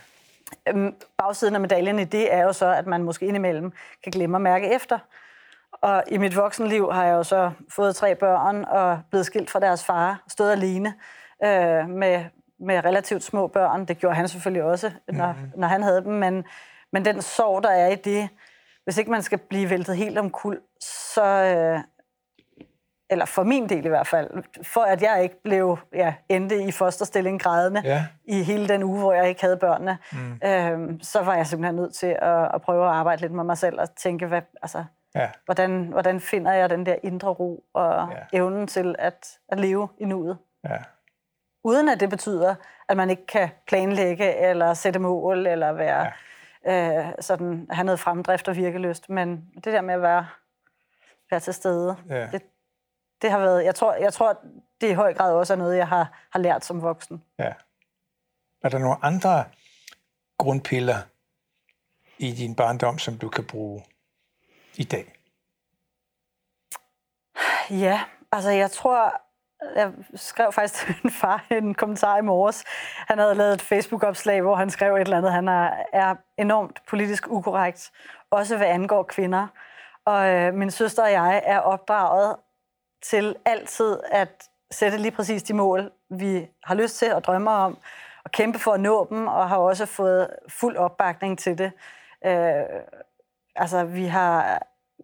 [0.68, 3.72] Øhm, bagsiden af medaljen i det er jo så, at man måske indimellem
[4.04, 5.00] kan glemme at mærke efter.
[5.72, 9.60] Og i mit voksenliv har jeg jo så fået tre børn og blevet skilt fra
[9.60, 10.94] deres far, stået alene
[11.44, 12.26] øh, med,
[12.60, 13.86] med relativt små børn.
[13.86, 15.52] Det gjorde han selvfølgelig også, når, mm-hmm.
[15.56, 16.14] når han havde dem.
[16.14, 16.46] Men,
[16.92, 18.30] men den sorg, der er i det,
[18.84, 21.80] hvis ikke man skal blive væltet helt omkuld, så, øh,
[23.10, 24.30] eller for min del i hvert fald,
[24.64, 28.06] for at jeg ikke blev ja, endte i fosterstilling grædende ja.
[28.26, 30.40] i hele den uge, hvor jeg ikke havde børnene, mm.
[30.46, 33.58] øhm, så var jeg simpelthen nødt til at, at prøve at arbejde lidt med mig
[33.58, 34.84] selv og tænke, hvad, altså,
[35.16, 35.30] ja.
[35.46, 38.38] hvordan, hvordan finder jeg den der indre ro og ja.
[38.38, 40.38] evnen til at, at leve i nuet.
[40.64, 40.78] Ja.
[41.64, 42.56] Uden at det betyder,
[42.90, 46.12] at man ikke kan planlægge eller sætte mål eller være
[46.66, 47.00] ja.
[47.00, 50.28] øh, sådan, have noget fremdrift og virkeløst, men det der med at være,
[51.32, 52.28] være til stede, ja.
[52.32, 52.42] det,
[53.22, 54.38] det har været, jeg tror, jeg tror,
[54.82, 57.24] det i høj grad også er noget, jeg har, har lært som voksen.
[57.40, 57.54] Ja.
[58.64, 59.46] Er der nogle andre
[60.38, 60.98] grundpiller
[62.18, 63.84] i din barndom, som du kan bruge
[64.76, 65.14] i dag?
[67.70, 68.02] Ja,
[68.32, 69.22] altså jeg tror,
[69.76, 72.64] jeg skrev faktisk til min far en kommentar i morges.
[73.08, 75.32] Han havde lavet et Facebook-opslag, hvor han skrev et eller andet.
[75.32, 77.92] Han er, er enormt politisk ukorrekt,
[78.32, 79.48] også hvad angår kvinder.
[80.06, 82.36] Og øh, min søster og jeg er opdraget
[83.02, 87.78] til altid at sætte lige præcis de mål, vi har lyst til og drømmer om,
[88.24, 91.72] og kæmpe for at nå dem, og har også fået fuld opbakning til det.
[92.26, 92.64] Øh,
[93.56, 94.62] altså, vi har,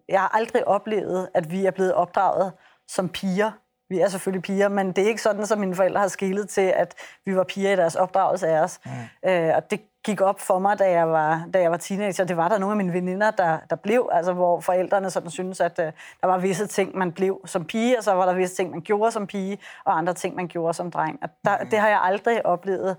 [0.08, 2.52] jeg har aldrig oplevet, at vi er blevet opdraget
[2.88, 3.50] som piger
[3.88, 6.72] vi er selvfølgelig piger, men det er ikke sådan, som mine forældre har skilet til,
[6.76, 6.94] at
[7.24, 8.80] vi var piger i deres opdragelse af os.
[8.84, 9.30] Mm.
[9.30, 12.24] Øh, og det gik op for mig, da jeg var, da jeg var teenager.
[12.24, 15.60] Det var der nogle af mine veninder, der, der blev, altså hvor forældrene sådan synes,
[15.60, 15.84] at uh,
[16.20, 18.80] der var visse ting, man blev som pige, og så var der visse ting, man
[18.80, 21.18] gjorde som pige, og andre ting, man gjorde som dreng.
[21.22, 21.70] Og der, mm.
[21.70, 22.96] det har jeg aldrig oplevet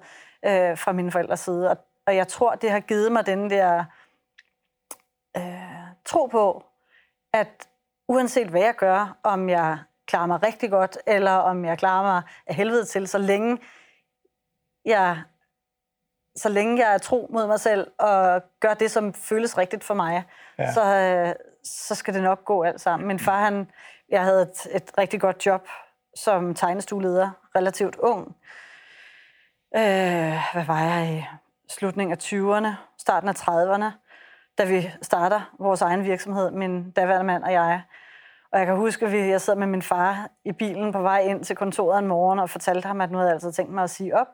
[0.48, 1.70] uh, fra mine forældres side.
[1.70, 3.86] Og, og jeg tror, det har givet mig den der
[5.38, 5.44] uh,
[6.06, 6.64] tro på,
[7.34, 7.68] at
[8.08, 12.22] uanset hvad jeg gør, om jeg klarer mig rigtig godt, eller om jeg klarer mig
[12.48, 13.58] af helvede til, så længe
[14.86, 15.22] jeg,
[16.36, 19.94] så længe jeg er tro mod mig selv og gør det, som føles rigtigt for
[19.94, 20.24] mig,
[20.60, 20.74] ja.
[20.74, 23.08] så, så skal det nok gå alt sammen.
[23.08, 23.72] Min far, han,
[24.10, 25.68] jeg havde et, et rigtig godt job
[26.16, 28.36] som tegnestueleder, relativt ung.
[29.76, 31.26] Øh, hvad var jeg i
[31.70, 33.92] slutningen af 20'erne, starten af 30'erne,
[34.58, 37.82] da vi starter vores egen virksomhed, min daværende mand og jeg.
[38.56, 41.44] Og jeg kan huske, at jeg sad med min far i bilen på vej ind
[41.44, 43.90] til kontoret en morgen og fortalte ham, at nu havde jeg altid tænkt mig at
[43.90, 44.28] sige op.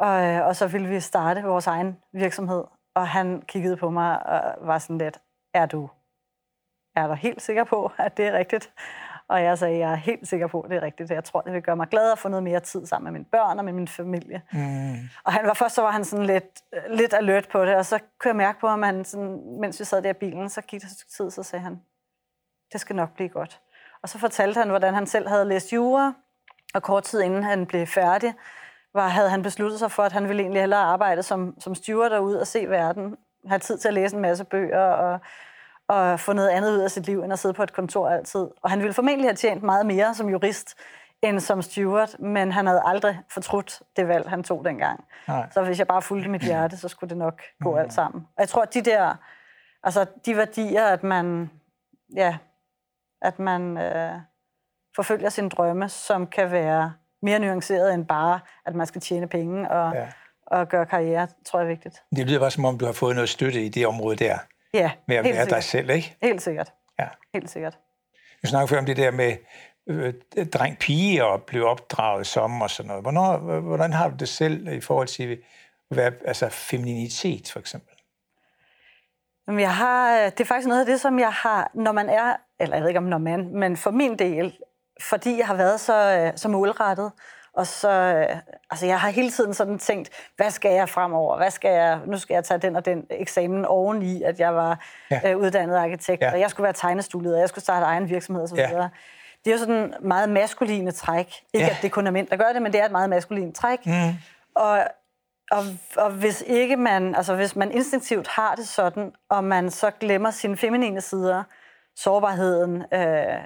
[0.00, 2.64] Og, øh, og så ville vi starte vores egen virksomhed.
[2.94, 5.18] Og han kiggede på mig og var sådan lidt,
[5.54, 5.88] er du,
[6.96, 8.72] er du helt sikker på, at det er rigtigt?
[9.28, 11.10] Og jeg sagde, jeg er helt sikker på, at det er rigtigt.
[11.10, 13.30] Jeg tror, det vil gøre mig glad at få noget mere tid sammen med mine
[13.32, 14.42] børn og med min familie.
[14.52, 14.94] Mm.
[15.24, 17.98] Og han var først, så var han sådan lidt, lidt alert på det, og så
[17.98, 20.82] kunne jeg mærke på ham, han sådan, mens vi sad der i bilen, så gik
[20.82, 21.80] der tid, så sagde han,
[22.72, 23.60] det skal nok blive godt.
[24.02, 26.12] Og så fortalte han, hvordan han selv havde læst jura,
[26.74, 28.34] og kort tid inden han blev færdig,
[28.94, 32.10] var, havde han besluttet sig for, at han ville egentlig hellere arbejde som, som steward
[32.10, 35.20] derude og se verden, have tid til at læse en masse bøger og,
[35.88, 38.48] og få noget andet ud af sit liv, end at sidde på et kontor altid.
[38.62, 40.74] Og han ville formentlig have tjent meget mere som jurist,
[41.22, 45.04] end som steward, men han havde aldrig fortrudt det valg, han tog dengang.
[45.28, 45.48] Nej.
[45.50, 48.26] Så hvis jeg bare fulgte mit hjerte, så skulle det nok gå alt sammen.
[48.36, 49.14] Og jeg tror, at de der,
[49.82, 51.50] altså de værdier, at man,
[52.16, 52.36] ja,
[53.22, 54.12] at man øh,
[54.96, 59.70] forfølger sine drømme, som kan være mere nuanceret end bare, at man skal tjene penge
[59.70, 60.06] og, ja.
[60.46, 62.02] og gøre karriere, tror jeg er vigtigt.
[62.16, 64.38] Det lyder bare som om, du har fået noget støtte i det område der.
[64.74, 65.50] Ja, Med at være sikkert.
[65.50, 66.16] dig selv, ikke?
[66.22, 66.72] Helt sikkert.
[66.98, 67.08] Ja.
[67.34, 67.78] Helt sikkert.
[68.42, 69.36] Vi snakker før om det der med
[69.86, 70.14] øh,
[70.52, 73.02] dreng-pige og blive opdraget som og sådan noget.
[73.04, 75.38] Hvornår, hvordan har du det selv i forhold til
[75.90, 77.91] hvad, altså femininitet, for eksempel?
[79.48, 82.08] Jamen, jeg har, øh, det er faktisk noget af det, som jeg har, når man
[82.08, 84.58] er, eller jeg ved ikke om når man, men for min del,
[85.00, 87.12] fordi jeg har været så, øh, så målrettet,
[87.54, 88.36] og så, øh,
[88.70, 91.36] altså jeg har hele tiden sådan tænkt, hvad skal jeg fremover?
[91.36, 94.78] Hvad skal jeg, nu skal jeg tage den og den eksamen oveni, at jeg var
[95.10, 95.30] ja.
[95.30, 96.32] øh, uddannet arkitekt, ja.
[96.32, 98.58] og jeg skulle være tegnestueleder, og jeg skulle starte egen virksomhed osv.
[98.58, 98.88] Ja.
[99.44, 101.34] Det er jo sådan meget maskuline træk.
[101.52, 101.70] Ikke ja.
[101.70, 103.86] at det kun er mænd, der gør det, men det er et meget maskulint træk.
[103.86, 103.92] Mm.
[104.56, 104.78] Og
[105.52, 105.64] og,
[105.96, 110.30] og hvis ikke man, altså hvis man instinktivt har det sådan, og man så glemmer
[110.30, 111.44] sine feminine sider,
[111.96, 113.44] sårbarheden, øh,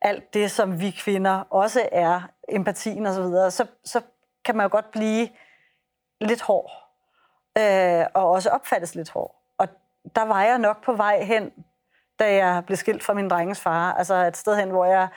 [0.00, 4.00] alt det, som vi kvinder også er, empatien osv., så, videre, så, så
[4.44, 5.28] kan man jo godt blive
[6.20, 6.70] lidt hård,
[7.58, 9.42] øh, og også opfattes lidt hård.
[9.58, 9.68] Og
[10.16, 11.50] der var jeg nok på vej hen,
[12.18, 13.92] da jeg blev skilt fra min drenges far.
[13.92, 15.08] Altså et sted hen, hvor jeg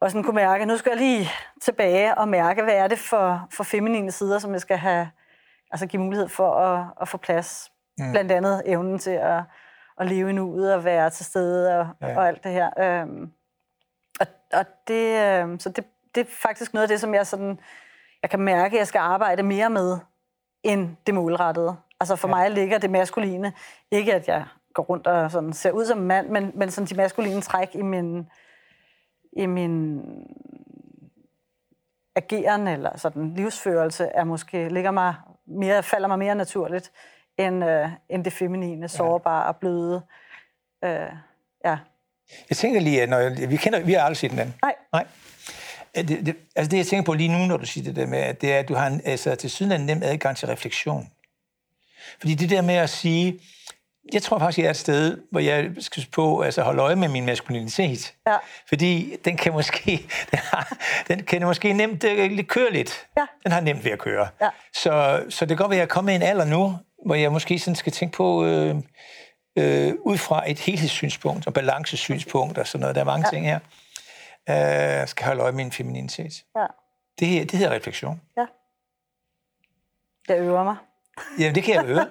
[0.00, 1.30] og sådan kunne mærke, at nu skal jeg lige
[1.62, 5.08] tilbage og mærke, hvad er det for, for feminine sider, som jeg skal have,
[5.70, 7.72] altså give mulighed for at, at få plads.
[7.98, 8.10] Mm.
[8.12, 9.42] Blandt andet evnen til at,
[10.00, 12.18] at leve i nuet og være til stede og, ja.
[12.18, 12.70] og alt det her.
[12.78, 13.32] Øhm,
[14.20, 17.60] og, og det, øhm, så det, det er faktisk noget af det, som jeg sådan,
[18.22, 19.98] jeg kan mærke, at jeg skal arbejde mere med,
[20.62, 21.76] end det målrettede.
[22.00, 22.34] Altså for ja.
[22.34, 23.52] mig ligger det maskuline,
[23.90, 26.94] ikke at jeg går rundt og sådan ser ud som mand, men, men sådan de
[26.94, 28.26] maskuline træk i min,
[29.32, 30.02] i min
[32.16, 35.14] ageren eller sådan livsførelse er måske ligger mig
[35.46, 36.92] mere, falder mig mere naturligt
[37.38, 40.02] end, øh, end det feminine, sårbare og bløde.
[40.84, 40.90] Øh,
[41.64, 41.78] ja.
[42.50, 44.54] Jeg tænker lige, at når jeg, vi, kender, vi har aldrig set den anden.
[44.62, 44.74] Nej.
[44.92, 45.06] Nej.
[45.94, 48.18] Det, det, altså det, jeg tænker på lige nu, når du siger det der med,
[48.18, 51.10] at det er, at du har en, altså, til syden en nem adgang til refleksion.
[52.20, 53.40] Fordi det der med at sige,
[54.12, 57.08] jeg tror faktisk, jeg er et sted, hvor jeg skal på altså holde øje med
[57.08, 58.14] min maskulinitet.
[58.26, 58.36] Ja.
[58.68, 59.90] Fordi den kan måske,
[60.30, 60.76] den, har,
[61.08, 63.06] den kan måske nemt lidt køre lidt.
[63.16, 63.26] Ja.
[63.42, 64.28] Den har nemt ved at køre.
[64.40, 64.48] Ja.
[64.74, 67.14] Så, så det kan godt være, at jeg er kommet i en alder nu, hvor
[67.14, 68.76] jeg måske sådan skal tænke på, øh,
[69.58, 72.94] øh, ud fra et helhedssynspunkt og balancesynspunkt og sådan noget.
[72.94, 73.30] Der er mange ja.
[73.30, 73.58] ting her.
[74.46, 76.44] Jeg øh, skal holde øje med min femininitet.
[76.56, 76.66] Ja.
[77.18, 78.20] Det, det hedder refleksion.
[78.36, 78.46] Ja.
[80.28, 80.76] Det øver mig.
[81.38, 82.08] Jamen, det kan jeg høre.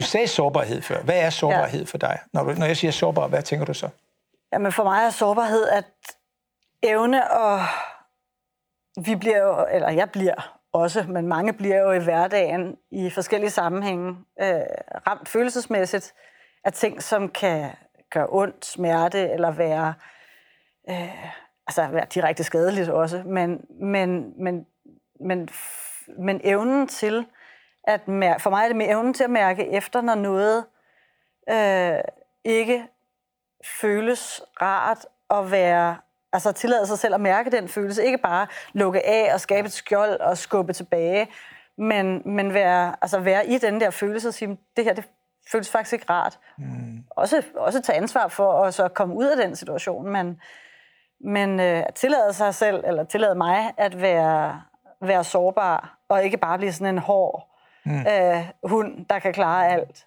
[0.00, 1.02] Du sagde sårbarhed før.
[1.02, 1.86] Hvad er sårbarhed ja.
[1.86, 2.18] for dig?
[2.32, 3.88] Når, når jeg siger sårbar, hvad tænker du så?
[4.52, 5.84] Jamen, for mig er sårbarhed at
[6.82, 7.60] evne og
[9.04, 13.50] vi bliver jo, eller jeg bliver også, men mange bliver jo i hverdagen i forskellige
[13.50, 14.60] sammenhænge øh,
[15.06, 16.14] ramt følelsesmæssigt
[16.64, 17.70] af ting, som kan
[18.10, 19.94] gøre ondt, smerte eller være
[20.90, 21.26] øh,
[21.66, 24.66] altså være direkte skadeligt også, men, men, men,
[25.20, 25.48] men,
[26.18, 27.26] men evnen til
[27.86, 30.64] at mærke, for mig er det med evnen til at mærke efter, når noget
[31.50, 32.00] øh,
[32.44, 32.86] ikke
[33.80, 35.96] føles rart at være,
[36.32, 39.72] altså tillade sig selv at mærke den følelse, ikke bare lukke af og skabe et
[39.72, 41.28] skjold og skubbe tilbage,
[41.78, 45.08] men, men være, altså være i den der følelse og sige, det her, det
[45.52, 46.38] føles faktisk ikke rart.
[46.58, 47.04] Mm.
[47.10, 50.40] Også, også tage ansvar for at så komme ud af den situation, men,
[51.20, 54.62] men øh, tillade sig selv, eller tillade mig at være,
[55.00, 57.53] være sårbar, og ikke bare blive sådan en hård
[57.84, 58.06] mm.
[58.06, 60.06] øh, hund, der kan klare alt.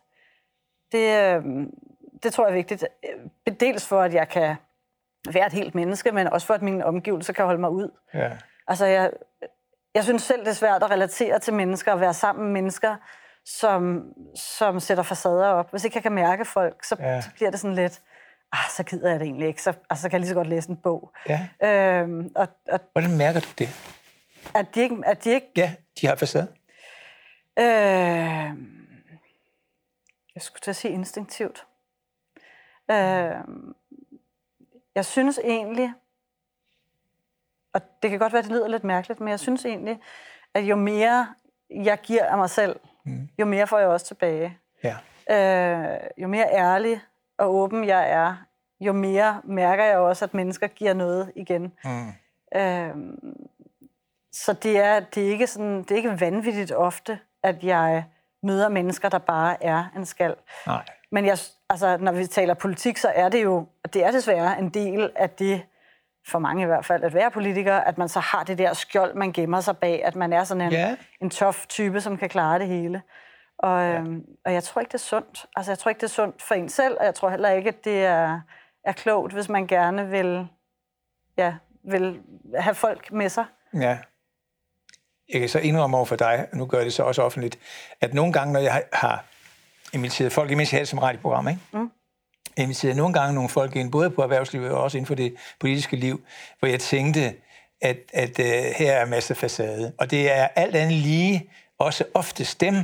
[0.92, 1.68] Det, øh,
[2.24, 2.86] det tror jeg er vigtigt.
[3.60, 4.56] Dels for, at jeg kan
[5.34, 7.90] være et helt menneske, men også for, at mine omgivelser kan holde mig ud.
[8.14, 8.30] Ja.
[8.68, 9.12] Altså, jeg,
[9.96, 12.96] jeg synes selv, det er svært at relatere til mennesker og være sammen med mennesker,
[13.46, 14.04] som,
[14.36, 15.72] som sætter facader op.
[15.72, 17.22] Hvis ikke jeg kan mærke folk, så, ja.
[17.22, 18.02] så bliver det sådan lidt,
[18.52, 19.62] ah, så gider jeg det egentlig ikke.
[19.62, 21.12] Så, altså, så kan jeg lige så godt læse en bog.
[21.30, 21.48] Ja.
[21.64, 23.70] Øhm, og, og, Hvordan mærker du det?
[24.56, 24.98] At de ikke...
[25.06, 26.48] At de ikke ja, de har facade.
[27.60, 28.58] Øh,
[30.36, 31.68] jeg skulle til at sige instinktivt.
[32.92, 33.36] Øh,
[34.96, 35.94] jeg synes egentlig,
[37.74, 40.00] og det kan godt være, det lyder lidt mærkeligt, men jeg synes egentlig,
[40.54, 41.34] at jo mere
[41.70, 43.30] jeg giver af mig selv, mm.
[43.40, 44.58] jo mere får jeg også tilbage.
[44.84, 44.98] Ja.
[45.30, 47.02] Øh, jo mere ærlig
[47.38, 48.36] og åben jeg er,
[48.80, 51.74] jo mere mærker jeg også, at mennesker giver noget igen.
[51.84, 52.08] Mm.
[52.56, 52.96] Øh,
[54.32, 58.04] så det er, det, er ikke sådan, det er ikke vanvittigt ofte, at jeg
[58.44, 60.36] møder mennesker, der bare er en skal.
[60.68, 60.86] Nej.
[61.12, 61.38] Men jeg,
[61.70, 65.30] altså, når vi taler politik, så er det jo, det er desværre en del af
[65.30, 65.62] det,
[66.28, 69.14] for mange i hvert fald, at være politiker, at man så har det der skjold,
[69.16, 70.98] man gemmer sig bag, at man er sådan en, yeah.
[71.22, 73.02] en tof type, som kan klare det hele.
[73.58, 74.00] Og, ja.
[74.00, 75.46] øhm, og jeg tror ikke, det er sundt.
[75.56, 77.70] Altså, jeg tror ikke, det er sundt for en selv, og jeg tror heller ikke,
[77.70, 78.42] at det er,
[78.84, 80.48] er klogt, hvis man gerne vil,
[81.38, 82.22] ja, vil
[82.56, 83.46] have folk med sig.
[83.74, 83.98] Ja.
[85.30, 87.60] Jeg kan så indrømme over for dig, og nu gør jeg det så også offentligt,
[88.02, 89.26] at nogle gange, når jeg har
[89.94, 91.62] inviteret folk, imens jeg havde som radioprogram, ikke?
[91.74, 91.92] Mm
[92.58, 95.96] inviteret nogle gange nogle folk ind, både på erhvervslivet og også inden for det politiske
[95.96, 96.22] liv,
[96.60, 97.34] hvor jeg tænkte,
[97.82, 99.94] at, at uh, her er masser af facade.
[99.98, 102.76] Og det er alt andet lige også ofte dem,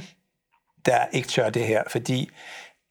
[0.86, 2.30] der ikke tør det her, fordi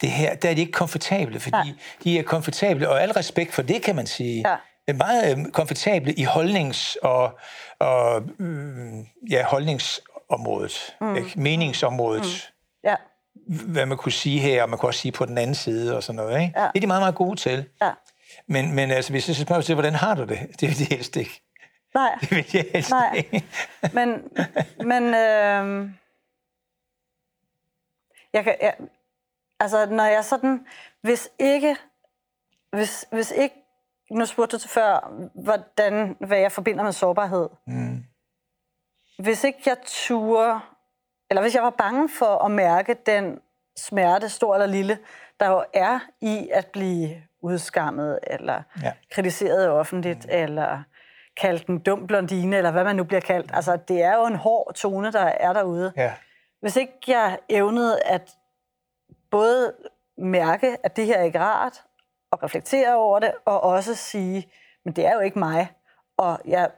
[0.00, 1.72] det her, der er de ikke komfortable, fordi ja.
[2.04, 4.56] de er komfortable, og al respekt for det, kan man sige, ja.
[4.86, 7.38] Er meget øh, komfortable i holdnings- og,
[7.78, 11.16] og mm, ja, holdningsområdet, mm.
[11.16, 11.40] ikke?
[11.40, 12.22] meningsområdet.
[12.22, 12.88] Mm.
[12.88, 12.96] Ja
[13.46, 16.02] hvad man kunne sige her, og man kunne også sige på den anden side og
[16.02, 16.40] sådan noget.
[16.42, 16.60] Ikke?
[16.60, 16.62] Ja.
[16.62, 17.68] Det er de meget, meget gode til.
[17.82, 17.90] Ja.
[18.46, 20.60] Men, men altså, hvis jeg spørger til, hvordan har du det?
[20.60, 21.42] Det vil de helst ikke.
[21.94, 22.18] Nej.
[22.20, 23.14] Det vil jeg helst Nej.
[23.14, 23.46] ikke.
[23.92, 24.08] men,
[24.78, 25.90] men øh,
[28.32, 28.74] jeg kan, jeg,
[29.60, 30.66] altså, når jeg sådan,
[31.02, 31.76] hvis ikke,
[32.72, 33.54] hvis, hvis ikke,
[34.18, 37.48] nu spurgte du til før, hvordan, hvad jeg forbinder med sårbarhed.
[37.66, 38.04] Mm.
[39.18, 40.60] Hvis ikke jeg turde
[41.32, 43.38] eller hvis jeg var bange for at mærke den
[43.78, 44.98] smerte, stor eller lille,
[45.40, 48.92] der jo er i at blive udskammet, eller ja.
[49.10, 50.30] kritiseret offentligt, mm.
[50.30, 50.82] eller
[51.36, 53.50] kaldt en dum blondine, eller hvad man nu bliver kaldt.
[53.54, 55.92] Altså, det er jo en hård tone, der er derude.
[55.96, 56.14] Ja.
[56.60, 58.30] Hvis ikke jeg evnede at
[59.30, 59.74] både
[60.18, 61.84] mærke, at det her er ikke rart,
[62.32, 64.48] og reflektere over det, og også sige,
[64.84, 65.70] men det er jo ikke mig,
[66.16, 66.70] og jeg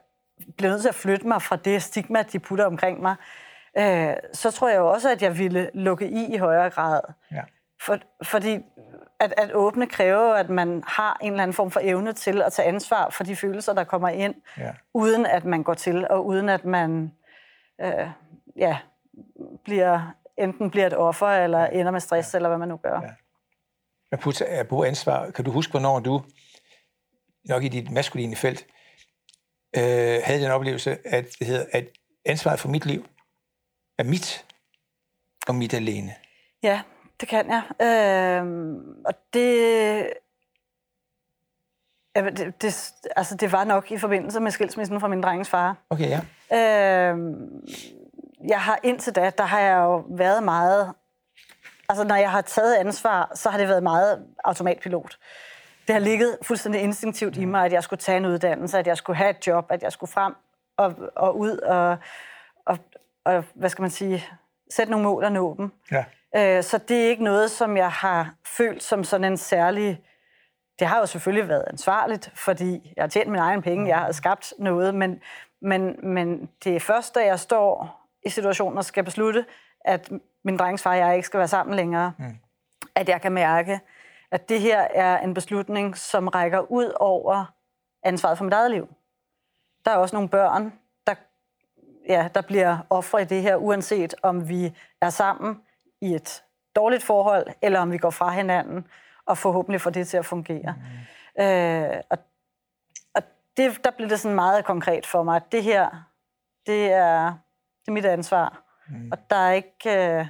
[0.57, 3.17] bliver nødt til at flytte mig fra det stigma, de putter omkring mig,
[3.79, 7.01] øh, så tror jeg jo også, at jeg ville lukke i i højere grad.
[7.33, 7.43] Ja.
[7.81, 8.59] For, fordi
[9.21, 12.53] at, at åbne kræver, at man har en eller anden form for evne til at
[12.53, 14.73] tage ansvar for de følelser, der kommer ind, ja.
[14.95, 17.12] uden at man går til, og uden at man
[17.81, 18.09] øh,
[18.57, 18.79] ja,
[19.64, 22.38] bliver, enten bliver et offer, eller ender med stress, ja.
[22.38, 23.01] eller hvad man nu gør.
[23.03, 23.09] Ja.
[24.46, 26.22] At bruge ansvar, kan du huske, hvornår du,
[27.44, 28.66] nok i dit maskuline felt,
[29.77, 31.85] øh, havde den oplevelse, at, det hedder, at
[32.24, 33.07] ansvaret for mit liv,
[33.98, 34.46] er mit
[35.48, 36.14] og mit alene.
[36.62, 36.83] Ja,
[37.20, 37.62] det kan jeg.
[37.81, 38.46] Øh,
[39.05, 40.11] og det,
[42.16, 45.77] ja, det, det, altså det var nok i forbindelse med skilsmissen fra min drengens far.
[45.90, 46.20] Okay, ja.
[46.53, 47.18] Øh,
[48.48, 50.94] jeg har indtil da, der har jeg jo været meget...
[51.88, 55.18] Altså, når jeg har taget ansvar, så har det været meget automatpilot.
[55.87, 58.97] Det har ligget fuldstændig instinktivt i mig, at jeg skulle tage en uddannelse, at jeg
[58.97, 60.35] skulle have et job, at jeg skulle frem
[60.77, 61.97] og, og ud og,
[62.66, 62.79] og,
[63.25, 64.25] og, hvad skal man sige,
[64.70, 65.70] sætte nogle mål og nå dem.
[65.92, 66.05] Ja.
[66.37, 70.01] Øh, så det er ikke noget, som jeg har følt som sådan en særlig...
[70.79, 74.12] Det har jo selvfølgelig været ansvarligt, fordi jeg har tjent min egen penge, jeg har
[74.12, 75.20] skabt noget, men,
[75.62, 79.44] men, men det er først, da jeg står i situationen og skal beslutte,
[79.85, 80.11] at
[80.44, 82.38] min drengs og jeg ikke skal være sammen længere, mm.
[82.94, 83.81] at jeg kan mærke,
[84.31, 87.44] at det her er en beslutning, som rækker ud over
[88.03, 88.88] ansvaret for mit eget liv.
[89.85, 90.73] Der er også nogle børn,
[91.07, 91.14] der,
[92.09, 95.61] ja, der bliver ofre i det her, uanset om vi er sammen
[96.01, 96.42] i et
[96.77, 98.87] dårligt forhold, eller om vi går fra hinanden,
[99.27, 100.75] og forhåbentlig får det til at fungere.
[101.37, 101.42] Mm.
[101.42, 102.18] Øh, og
[103.14, 103.23] og
[103.57, 106.09] det, der bliver det sådan meget konkret for mig, at det her,
[106.66, 107.25] det er,
[107.81, 108.63] det er mit ansvar.
[108.88, 109.09] Mm.
[109.12, 109.90] Og der er ikke...
[109.90, 110.27] Øh,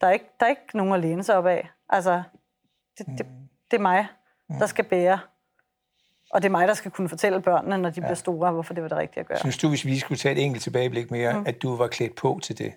[0.00, 1.68] der er ikke, der er ikke nogen at læne sig op af.
[1.88, 2.22] Altså,
[2.98, 3.48] det, det, mm.
[3.70, 4.06] det er mig,
[4.48, 5.18] der skal bære.
[6.30, 8.06] Og det er mig, der skal kunne fortælle børnene, når de ja.
[8.06, 9.38] bliver store, hvorfor det var det rigtige at gøre.
[9.38, 11.46] Synes du, hvis vi skulle tage et enkelt tilbageblik mere, mm.
[11.46, 12.74] at du var klædt på til det?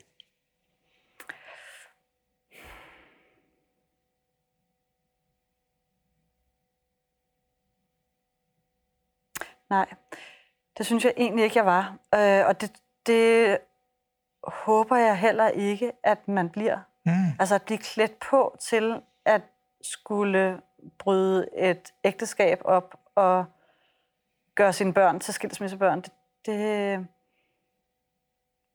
[9.70, 9.94] Nej,
[10.78, 11.98] det synes jeg egentlig ikke, jeg var.
[12.16, 12.72] Øh, og det,
[13.06, 13.58] det
[14.44, 16.80] håber jeg heller ikke, at man bliver.
[17.06, 17.12] Mm.
[17.40, 19.42] Altså at blive klædt på til at
[19.82, 20.62] skulle
[21.00, 23.46] bryde et ægteskab op og
[24.56, 26.02] gøre sine børn til skilsmissebørn.
[26.02, 26.12] Det,
[26.46, 27.08] det,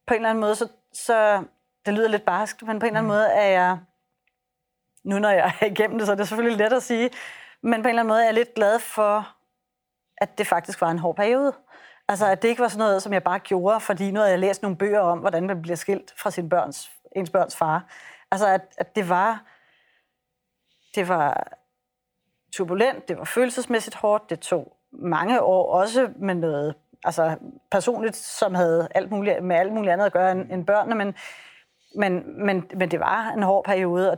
[0.07, 1.43] på en eller anden måde, så, så
[1.85, 3.15] det lyder lidt barskt, men på en eller anden mm.
[3.15, 3.77] måde er jeg,
[5.03, 7.09] nu når jeg er igennem det, så er det selvfølgelig let at sige,
[7.61, 9.35] men på en eller anden måde er jeg lidt glad for,
[10.17, 11.53] at det faktisk var en hård periode.
[12.07, 14.39] Altså, at det ikke var sådan noget, som jeg bare gjorde, fordi nu havde jeg
[14.39, 17.85] læst nogle bøger om, hvordan man bliver skilt fra sin børns, ens børns far.
[18.31, 19.43] Altså, at, at det var...
[20.95, 21.47] Det var
[22.53, 27.37] turbulent, det var følelsesmæssigt hårdt, det tog mange år, også med noget altså
[27.71, 31.15] personligt, som havde alt muligt, med alt muligt andet at gøre end, end børnene, men,
[31.95, 34.17] men, men, men det var en hård periode, og,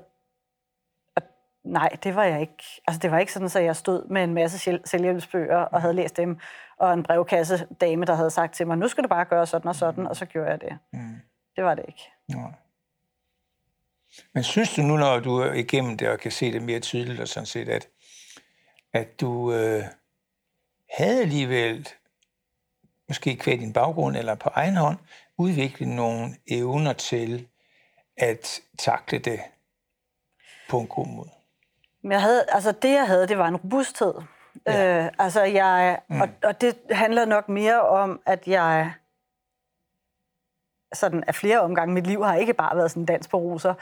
[1.67, 2.82] nej, det var jeg ikke.
[2.88, 6.17] Altså det var ikke sådan, at jeg stod med en masse selvhjælpsbøger og havde læst
[6.17, 6.39] dem,
[6.77, 9.67] og en brevkasse dame, der havde sagt til mig, nu skal du bare gøre sådan
[9.67, 10.77] og sådan, og så gjorde jeg det.
[10.93, 11.15] Mm.
[11.56, 12.12] Det var det ikke.
[12.30, 12.45] Ja.
[14.34, 17.19] Men synes du nu, når du er igennem det og kan se det mere tydeligt,
[17.19, 17.88] og sådan set, at,
[18.93, 19.84] at du øh,
[20.97, 21.89] havde alligevel,
[23.08, 24.97] måske kvæt din baggrund eller på egen hånd,
[25.38, 27.47] udviklet nogle evner til
[28.17, 29.39] at takle det
[30.69, 31.37] på en god måde?
[32.03, 34.13] Jeg havde, altså det, jeg havde, det var en robusthed.
[34.67, 35.05] Ja.
[35.05, 36.21] Øh, altså jeg, mm.
[36.21, 38.93] og, og det handler nok mere om, at jeg
[40.93, 43.73] sådan af flere omgange, mit liv har ikke bare været sådan dans på roser.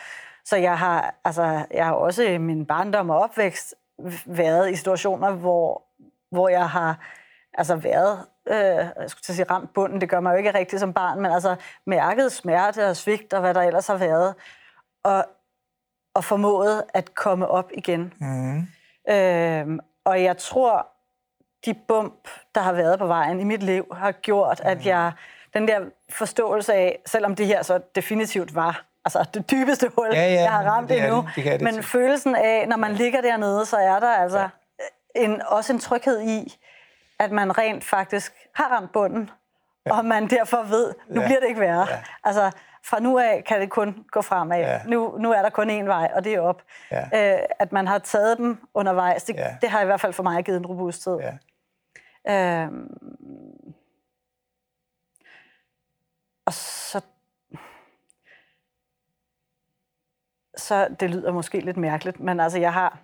[0.45, 3.75] Så jeg har, altså, jeg har også i min barndom og opvækst
[4.25, 5.83] været i situationer, hvor,
[6.31, 6.99] hvor jeg har
[7.53, 10.93] altså været, øh, jeg skulle sige ramt bunden, det gør mig jo ikke rigtigt som
[10.93, 14.35] barn, men altså mærket smerte og svigt og hvad der ellers har været,
[15.03, 15.25] og,
[16.15, 18.13] og formået at komme op igen.
[18.19, 18.67] Mm.
[19.09, 20.87] Øh, og jeg tror,
[21.65, 24.85] de bump, der har været på vejen i mit liv, har gjort, at mm.
[24.85, 25.11] jeg,
[25.53, 30.33] den der forståelse af, selvom det her så definitivt var altså det dybeste hul, ja,
[30.33, 31.83] ja, jeg har ramt det endnu, det, det det men til.
[31.83, 34.49] følelsen af, når man ligger dernede, så er der altså ja.
[35.15, 36.57] en, også en tryghed i,
[37.19, 39.29] at man rent faktisk har ramt bunden,
[39.85, 39.97] ja.
[39.97, 41.27] og man derfor ved, nu ja.
[41.27, 41.87] bliver det ikke værre.
[41.89, 41.97] Ja.
[42.23, 42.51] Altså,
[42.85, 44.59] fra nu af kan det kun gå fremad.
[44.59, 44.81] Ja.
[44.87, 46.63] Nu, nu er der kun én vej, og det er op.
[46.91, 47.35] Ja.
[47.35, 49.57] Øh, at man har taget dem undervejs, det, ja.
[49.61, 51.19] det har i hvert fald for mig givet en robusthed.
[51.19, 51.37] Ja.
[52.27, 52.87] Øhm,
[56.45, 57.01] og så,
[60.57, 62.99] så det lyder måske lidt mærkeligt, men altså jeg har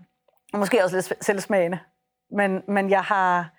[0.54, 1.80] måske også lidt selvsmagende,
[2.32, 3.50] men, men jeg har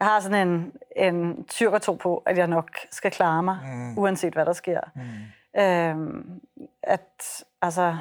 [0.00, 3.98] jeg har sådan en, en tyrkertro på, at jeg nok skal klare mig, mm.
[3.98, 4.80] uanset hvad der sker.
[4.94, 5.60] Mm.
[5.60, 6.40] Øhm,
[6.82, 7.96] at, altså,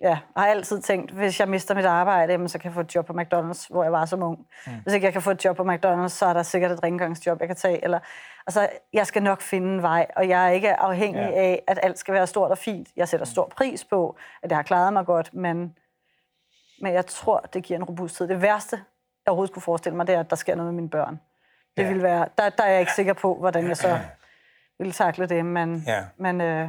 [0.00, 2.80] ja, jeg har altid tænkt, hvis jeg mister mit arbejde, jamen, så kan jeg få
[2.80, 4.46] et job på McDonald's, hvor jeg var så ung.
[4.66, 4.72] Mm.
[4.82, 7.40] Hvis ikke jeg kan få et job på McDonald's, så er der sikkert et rengøringsjob,
[7.40, 7.84] jeg kan tage.
[7.84, 7.98] Eller,
[8.46, 11.40] altså, jeg skal nok finde en vej, og jeg er ikke afhængig ja.
[11.40, 12.88] af, at alt skal være stort og fint.
[12.96, 15.76] Jeg sætter stor pris på, at det har klaret mig godt, men,
[16.80, 18.28] men jeg tror, det giver en robusthed.
[18.28, 18.82] Det værste, jeg
[19.26, 21.20] overhovedet skulle forestille mig, det er, at der sker noget med mine børn.
[21.76, 21.88] Det ja.
[21.88, 23.98] vil være, der, der er jeg ikke sikker på, hvordan jeg så
[24.78, 26.04] ville takle det, men, ja.
[26.16, 26.68] men, øh,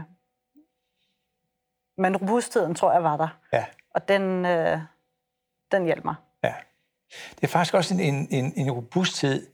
[1.98, 3.38] men robustheden tror jeg var der.
[3.54, 3.66] Ja.
[3.96, 4.80] Og den, øh,
[5.72, 6.16] den hjælper mig.
[6.44, 6.54] Ja.
[7.36, 9.48] Det er faktisk også en, en, en robusthed,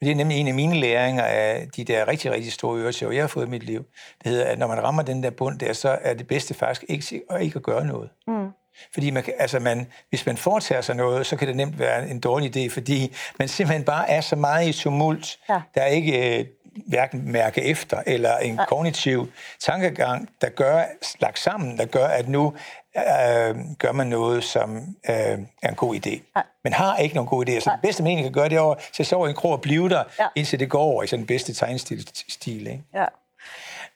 [0.00, 3.22] det er nemlig en af mine læringer af de der rigtig, rigtig store øretæver, jeg
[3.22, 3.84] har fået i mit liv.
[4.24, 6.84] Det hedder, at når man rammer den der bund der, så er det bedste faktisk
[6.88, 8.10] ikke, ikke at gøre noget.
[8.26, 8.50] Mm.
[8.92, 12.20] Fordi man, altså man, hvis man foretager sig noget, så kan det nemt være en
[12.20, 15.38] dårlig idé, fordi man simpelthen bare er så meget i tumult.
[15.48, 15.60] Ja.
[15.74, 16.46] Der er ikke øh,
[16.86, 18.64] hverken mærke efter, eller en ja.
[18.64, 19.28] kognitiv
[19.60, 20.84] tankegang, der gør,
[21.20, 22.54] lagt sammen, der gør, at nu
[22.96, 24.76] øh, gør man noget, som
[25.08, 26.10] øh, er en god idé.
[26.36, 26.42] Ja.
[26.64, 27.60] Men har ikke nogen god idé.
[27.60, 29.88] Så den bedste mening kan gøre det over, så så over en krog og blive
[29.88, 30.26] der, ja.
[30.34, 32.08] indtil det går over i sådan den bedste tegnstil.
[32.28, 32.82] Stil, ikke?
[32.94, 33.06] Ja.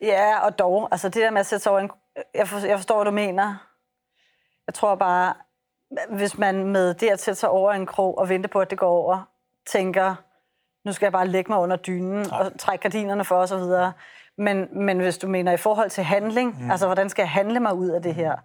[0.00, 1.90] ja, og dog, altså det der med at sætte sig over en...
[2.34, 3.73] Jeg forstår hvad du mener
[4.66, 5.34] jeg tror bare,
[6.10, 8.78] hvis man med det at sætte sig over en krog og vente på, at det
[8.78, 9.28] går over,
[9.66, 10.14] tænker,
[10.86, 12.40] nu skal jeg bare lægge mig under dynen Nej.
[12.40, 13.92] og trække gardinerne for osv.
[14.38, 16.70] Men, men hvis du mener i forhold til handling, mm.
[16.70, 18.36] altså hvordan skal jeg handle mig ud af det her,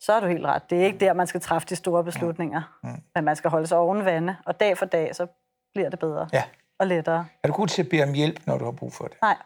[0.00, 0.70] så er du helt ret.
[0.70, 2.62] Det er ikke der, man skal træffe de store beslutninger.
[2.82, 2.88] Mm.
[3.14, 5.26] Men man skal holde sig oven vande, og dag for dag, så
[5.74, 6.42] bliver det bedre Ja.
[6.78, 7.26] og lettere.
[7.42, 9.16] Er du god til at bede om hjælp, når du har brug for det?
[9.22, 9.36] Nej.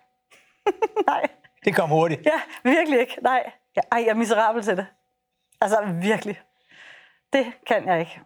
[1.09, 1.27] Nej.
[1.65, 2.27] Det kommer hurtigt.
[2.27, 2.41] Ja,
[2.71, 3.19] virkelig ikke.
[3.23, 3.51] Nej.
[3.77, 4.87] Ja, ej, jeg er miserabel til det.
[5.61, 6.41] Altså, virkelig.
[7.33, 8.21] Det kan jeg ikke.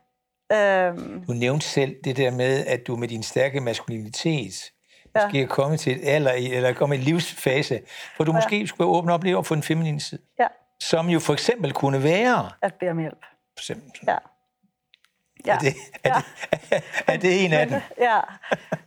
[0.53, 4.70] Øhm, Du nævnte selv det der med, at du med din stærke maskulinitet
[5.16, 5.24] Ja.
[5.26, 7.80] måske er kommet til et alder, eller kommet i en livsfase,
[8.16, 10.20] hvor du måske skulle åbne op lidt op for den feminine side.
[10.39, 10.47] ja,
[10.80, 12.51] Som jo for eksempel kunne være...
[12.62, 13.18] at bede om hjælp.
[13.22, 14.16] For eksempel, Ja.
[15.47, 15.55] Ja.
[15.55, 15.74] er, det,
[16.05, 16.20] er,
[16.70, 17.80] det, er det en af dem?
[18.01, 18.20] ja,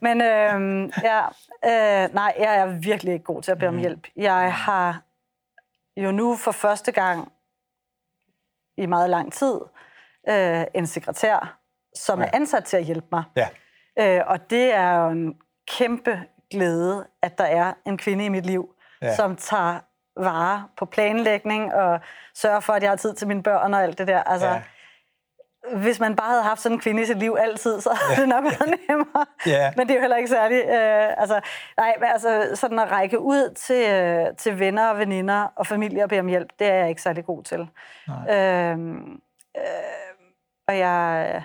[0.02, 1.26] men øhm, ja,
[1.66, 4.08] øh, nej, jeg er virkelig ikke god til at bede om hjælp.
[4.16, 5.02] Jeg har
[5.98, 7.32] jo nu for første gang
[8.78, 9.60] i meget lang tid
[10.30, 11.58] øh, en sekretær,
[11.96, 12.30] som er Ja.
[12.34, 13.24] ansat til at hjælpe mig.
[13.36, 13.48] Ja.
[14.00, 15.36] Øh, og det er jo en
[15.68, 16.20] kæmpe
[16.52, 18.70] glæde, at der er en kvinde i mit liv,
[19.02, 19.16] ja.
[19.16, 19.80] som tager
[20.20, 22.00] vare på planlægning og
[22.36, 24.24] sørger for, at jeg har tid til mine børn og alt det der.
[24.24, 24.62] Altså, Ja.
[25.72, 25.78] Ja.
[25.78, 28.30] Hvis man bare havde haft sådan en kvinde i sit liv altid, så havde det
[28.30, 29.26] nok været nemmere.
[29.46, 29.74] Ja.
[29.78, 30.58] Men det er jo heller ikke særlig...
[30.58, 31.42] Øh, altså,
[31.78, 36.04] nej, men altså, sådan at række ud til, øh, til venner og veninder og familie
[36.04, 37.70] og bede om hjælp, det er jeg ikke særlig god til.
[38.30, 38.80] Øh,
[39.58, 39.66] øh,
[40.68, 41.44] og jeg...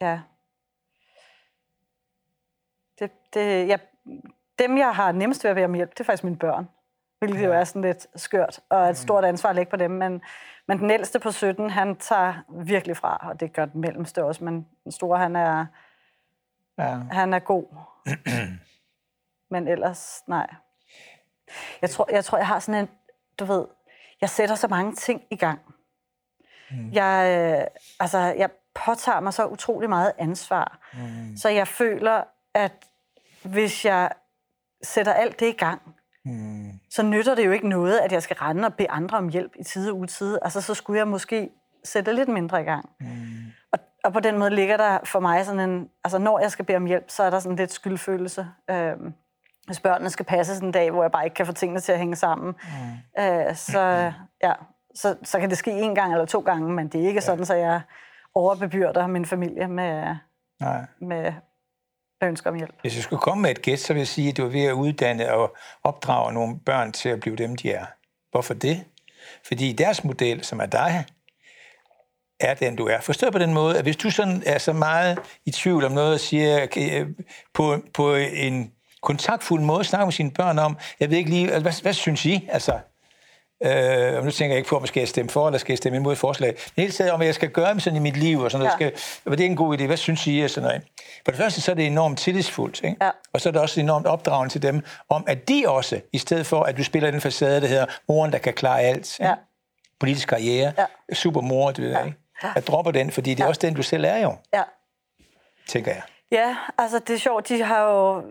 [0.00, 0.20] Ja.
[2.98, 3.78] Det, det, jeg,
[4.58, 6.68] dem, jeg har nemmest ved at bede om hjælp, det er faktisk mine børn.
[7.20, 7.46] Hvilket ja.
[7.46, 9.90] jo er sådan lidt skørt, og et stort ansvar lægge på dem.
[9.90, 10.22] Men,
[10.68, 14.44] men den ældste på 17, han tager virkelig fra, og det gør den mellemste også.
[14.44, 15.66] Men den store, han er,
[16.78, 16.98] Ja.
[17.10, 17.64] han er god.
[19.50, 20.46] men ellers, nej.
[21.82, 22.88] Jeg tror, jeg tror, jeg har sådan en,
[23.38, 23.66] du ved,
[24.20, 25.60] jeg sætter så mange ting i gang.
[26.70, 26.90] Mm.
[26.92, 27.66] Jeg, øh,
[28.00, 30.78] altså, jeg påtager mig så utrolig meget ansvar.
[30.92, 31.36] Mm.
[31.36, 32.72] Så jeg føler, at
[33.42, 34.12] hvis jeg
[34.82, 36.70] sætter alt det i gang, Mm.
[36.90, 39.52] så nytter det jo ikke noget, at jeg skal rende og bede andre om hjælp
[39.58, 40.38] i tide og utide.
[40.42, 41.50] Altså, så skulle jeg måske
[41.84, 42.88] sætte lidt mindre i gang.
[43.00, 43.06] Mm.
[43.72, 45.88] Og, og på den måde ligger der for mig sådan en...
[46.04, 48.46] Altså, når jeg skal bede om hjælp, så er der sådan lidt skyldfølelse.
[48.70, 49.14] Øhm,
[49.66, 51.92] hvis børnene skal passe sådan en dag, hvor jeg bare ikke kan få tingene til
[51.92, 52.54] at hænge sammen,
[53.16, 53.22] mm.
[53.22, 54.12] øh, så,
[54.42, 54.52] ja,
[54.94, 57.20] så, så kan det ske en gang eller to gange, men det er ikke ja.
[57.20, 57.80] sådan, så jeg
[58.34, 60.16] overbebyrder min familie med,
[60.60, 60.84] Nej.
[61.00, 61.32] med
[62.28, 62.74] ønsker om hjælp.
[62.80, 64.64] Hvis jeg skulle komme med et gæt, så vil jeg sige, at du er ved
[64.64, 67.86] at uddanne og opdrage nogle børn til at blive dem, de er.
[68.30, 68.84] Hvorfor det?
[69.46, 71.04] Fordi deres model, som er dig,
[72.40, 73.00] er den, du er.
[73.00, 76.14] Forstået på den måde, at hvis du sådan er så meget i tvivl om noget
[76.14, 77.08] og siger okay, øh,
[77.54, 81.82] på, på en kontaktfuld måde, snakker med sine børn om, jeg ved ikke lige, hvad,
[81.82, 82.48] hvad synes I?
[82.52, 82.78] Altså,
[83.64, 85.78] Øh, og nu tænker jeg ikke på, om jeg skal stemme for, eller skal jeg
[85.78, 86.48] stemme imod et forslag.
[86.76, 88.64] Men hele tiden om, hvad jeg skal gøre med sådan i mit liv, og sådan
[88.66, 88.80] noget.
[88.80, 88.90] Ja.
[88.98, 90.40] Skal, hvad det er en god idé, hvad synes I?
[90.40, 90.82] Og sådan noget.
[91.24, 92.80] For det første, så er det enormt tillidsfuldt.
[92.84, 92.96] Ikke?
[93.04, 93.10] Ja.
[93.32, 96.46] Og så er det også enormt opdragende til dem, om at de også, i stedet
[96.46, 99.18] for, at du spiller den facade, der hedder moren, der kan klare alt.
[99.18, 99.28] ikke?
[99.28, 99.34] Ja.
[100.00, 101.14] Politisk karriere, Ja.
[101.14, 102.18] supermor, det ved jeg ikke.
[102.54, 104.62] Jeg dropper den, fordi det er også den, du selv er jo, Ja.
[105.68, 106.02] tænker jeg.
[106.32, 107.48] Ja, altså det er sjovt.
[107.48, 108.22] De har jo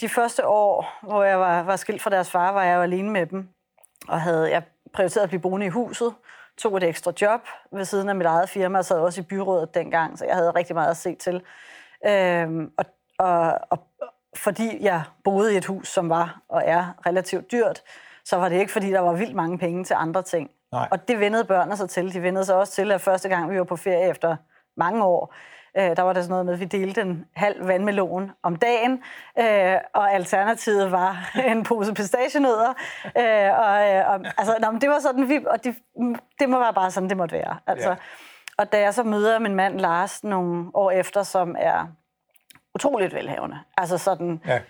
[0.00, 3.10] de første år, hvor jeg var, var skilt fra deres far, var jeg jo alene
[3.10, 3.48] med dem.
[4.08, 6.14] Og havde jeg prioriteret at blive boende i huset,
[6.58, 7.40] tog et ekstra job
[7.72, 10.50] ved siden af mit eget firma, og sad også i byrådet dengang, så jeg havde
[10.50, 11.42] rigtig meget at se til.
[12.06, 12.84] Øhm, og,
[13.18, 13.78] og, og
[14.36, 17.82] fordi jeg boede i et hus, som var og er relativt dyrt,
[18.24, 20.50] så var det ikke, fordi der var vildt mange penge til andre ting.
[20.72, 20.88] Nej.
[20.90, 22.14] Og det vendede børnene sig til.
[22.14, 24.36] De vendede sig også til, at første gang vi var på ferie efter
[24.76, 25.34] mange år,
[25.76, 29.02] øh, der var der sådan noget med, at vi delte en halv vandmelon om dagen,
[29.38, 32.68] øh, og alternativet var en pose pistachienødder.
[33.04, 35.74] Øh, og, øh, og, altså, nå, men det var sådan, vi, og det,
[36.40, 37.56] det må være bare sådan, det måtte være.
[37.66, 37.96] Altså, Ja.
[38.58, 41.86] Og da jeg så møder min mand Lars nogle år efter, som er
[42.74, 44.60] utroligt velhavende, altså sådan, Ja.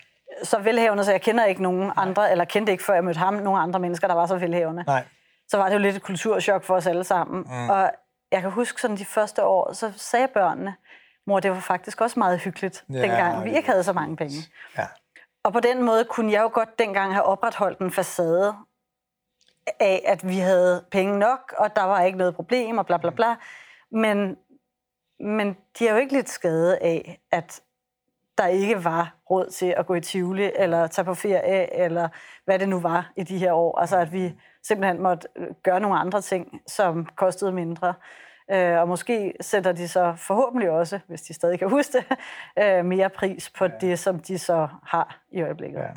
[0.42, 3.34] så velhavende, så jeg kender ikke nogen andre, eller kendte ikke, før jeg mødte ham,
[3.34, 5.04] nogen andre mennesker, der var så velhavende Nej.
[5.48, 7.44] så var det jo lidt et kulturschok for os alle sammen.
[7.48, 7.70] Mm.
[7.70, 7.90] Og
[8.32, 10.74] jeg kan huske sådan de første år, så sagde børnene,
[11.26, 14.36] mor, det var faktisk også meget hyggeligt, Ja, dengang vi ikke havde så mange penge.
[14.78, 14.86] Ja.
[15.42, 18.54] Og på den måde kunne jeg jo godt dengang have opretholdt en facade
[19.80, 23.10] af, at vi havde penge nok, og der var ikke noget problem, og bla bla
[23.10, 23.36] bla.
[23.90, 24.36] Men,
[25.20, 27.60] men de er jo ikke lidt skade af, at
[28.38, 32.08] der ikke var råd til at gå i Tivoli, eller tage på ferie, eller
[32.44, 33.78] hvad det nu var i de her år.
[33.78, 34.34] Altså at vi
[34.68, 37.94] simpelthen måtte øh, gøre nogle andre ting, som kostede mindre.
[38.50, 42.04] Øh, og måske sætter de så forhåbentlig også, hvis de stadig kan huske det,
[42.64, 43.70] øh, mere pris på ja.
[43.80, 45.80] det, som de så har i øjeblikket.
[45.80, 45.88] Ja.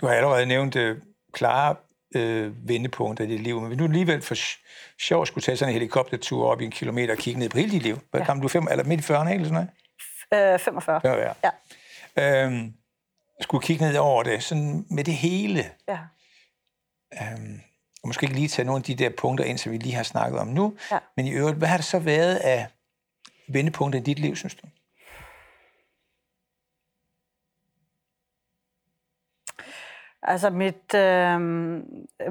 [0.00, 0.96] Du har allerede nævnt øh,
[1.32, 1.76] klare
[2.14, 3.60] øh, vendepunkter i dit liv.
[3.60, 4.34] Men hvis du alligevel for
[4.98, 7.70] sjov skulle tage sådan en helikoptertur op i en kilometer og kigge ned på hele
[7.72, 7.98] dit liv.
[8.10, 8.26] Hvad ja.
[8.26, 9.68] kom du fem, eller midt i 40'erne, eller sådan
[10.32, 10.54] noget?
[10.54, 11.00] Øh, 45.
[11.00, 11.34] 45.
[12.16, 12.44] Ja.
[12.44, 12.72] Øhm,
[13.40, 15.64] skulle kigge ned over det, sådan med det hele.
[15.88, 15.98] Ja.
[17.12, 17.60] Øhm,
[18.02, 20.02] og måske ikke lige tage nogle af de der punkter ind, som vi lige har
[20.02, 20.76] snakket om nu.
[20.90, 20.98] Ja.
[21.16, 22.66] Men i øvrigt, hvad har det så været af
[23.48, 24.66] vendepunkter i dit liv, synes du?
[30.22, 31.40] Altså mit, øh,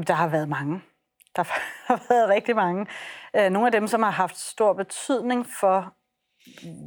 [0.07, 0.81] der har været mange.
[1.35, 1.43] Der
[1.87, 2.87] har været rigtig mange.
[3.35, 5.93] Øh, nogle af dem, som har haft stor betydning for,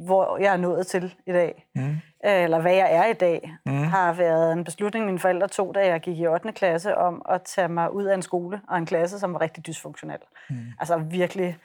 [0.05, 1.89] hvor jeg er nået til i dag, mm.
[2.25, 3.83] øh, eller hvad jeg er i dag, mm.
[3.83, 6.51] har været en beslutning, mine forældre tog, da jeg gik i 8.
[6.51, 9.67] klasse, om at tage mig ud af en skole og en klasse, som var rigtig
[9.67, 10.19] dysfunktionel.
[10.49, 10.55] Mm.
[10.79, 11.57] Altså virkelig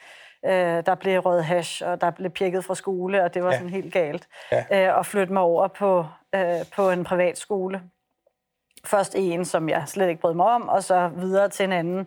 [0.45, 3.57] Øh, der blev rød hash, og der blev pjekket fra skole, og det var ja.
[3.57, 4.29] sådan helt galt.
[4.53, 4.89] Ja.
[4.89, 6.43] Øh, og flytte mig over på, øh,
[6.77, 7.83] på en privat skole.
[8.85, 12.07] Først en, som jeg slet ikke brød mig om, og så videre til en anden,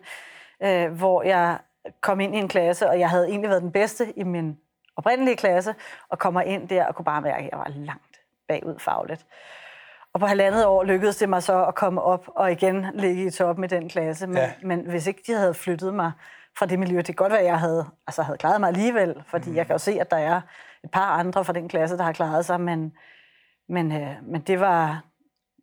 [0.62, 1.58] øh, hvor jeg
[2.00, 4.58] kom ind i en klasse, og jeg havde egentlig været den bedste i min
[4.96, 5.74] oprindelige klasse,
[6.08, 9.26] og kommer ind der og kunne bare mærke, at jeg var langt bagud fagligt.
[10.14, 13.30] Og på halvandet år lykkedes det mig så at komme op og igen ligge i
[13.30, 14.26] top med den klasse.
[14.26, 14.52] Men, ja.
[14.62, 16.12] men hvis ikke de havde flyttet mig
[16.58, 19.22] fra det miljø, det kan godt være, at jeg havde, altså havde klaret mig alligevel,
[19.26, 19.56] fordi mm.
[19.56, 20.40] jeg kan jo se, at der er
[20.84, 22.92] et par andre fra den klasse, der har klaret sig, men,
[23.68, 25.04] men, øh, men det var,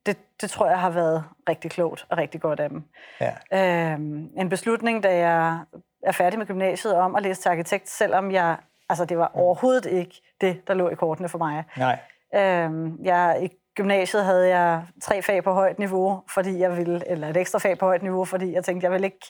[0.05, 2.83] det, det tror jeg har været rigtig klogt og rigtig godt af dem.
[3.21, 3.93] Ja.
[3.93, 5.59] Øhm, en beslutning, da jeg
[6.03, 8.57] er færdig med gymnasiet om at læse til arkitekt, selvom jeg,
[8.89, 11.63] altså det var overhovedet ikke det, der lå i kortene for mig.
[11.77, 11.99] Nej.
[12.35, 17.27] Øhm, jeg, I gymnasiet havde jeg tre fag på højt niveau, fordi jeg ville, eller
[17.27, 19.25] et ekstra fag på højt niveau, fordi jeg tænkte, jeg vil ikke,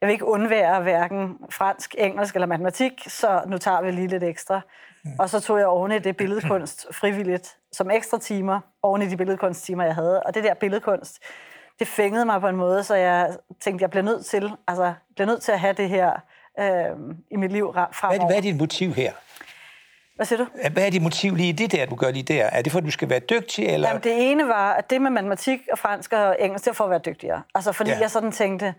[0.00, 4.22] jeg vil ikke undvære hverken fransk, engelsk eller matematik, så nu tager vi lige lidt
[4.22, 4.60] ekstra.
[5.04, 5.10] Mm.
[5.18, 9.16] Og så tog jeg oven i det billedkunst frivilligt som ekstra timer, oven i de
[9.16, 10.22] billedkunsttimer, jeg havde.
[10.22, 11.22] Og det der billedkunst,
[11.78, 15.26] det fængede mig på en måde, så jeg tænkte, jeg bliver nødt til, altså, bliver
[15.26, 16.20] nødt til at have det her
[16.58, 18.18] øh, i mit liv fremover.
[18.18, 19.12] Hvad, hvad er dit motiv her?
[20.16, 20.46] Hvad siger du?
[20.72, 22.44] Hvad er dit motiv lige i det der, du gør lige der?
[22.44, 23.66] Er det for, at du skal være dygtig?
[23.66, 23.88] Eller?
[23.88, 26.84] Jamen, det ene var, at det med matematik og fransk og engelsk, det var for
[26.84, 27.42] at være dygtigere.
[27.54, 27.98] Altså, fordi ja.
[27.98, 28.74] jeg sådan tænkte,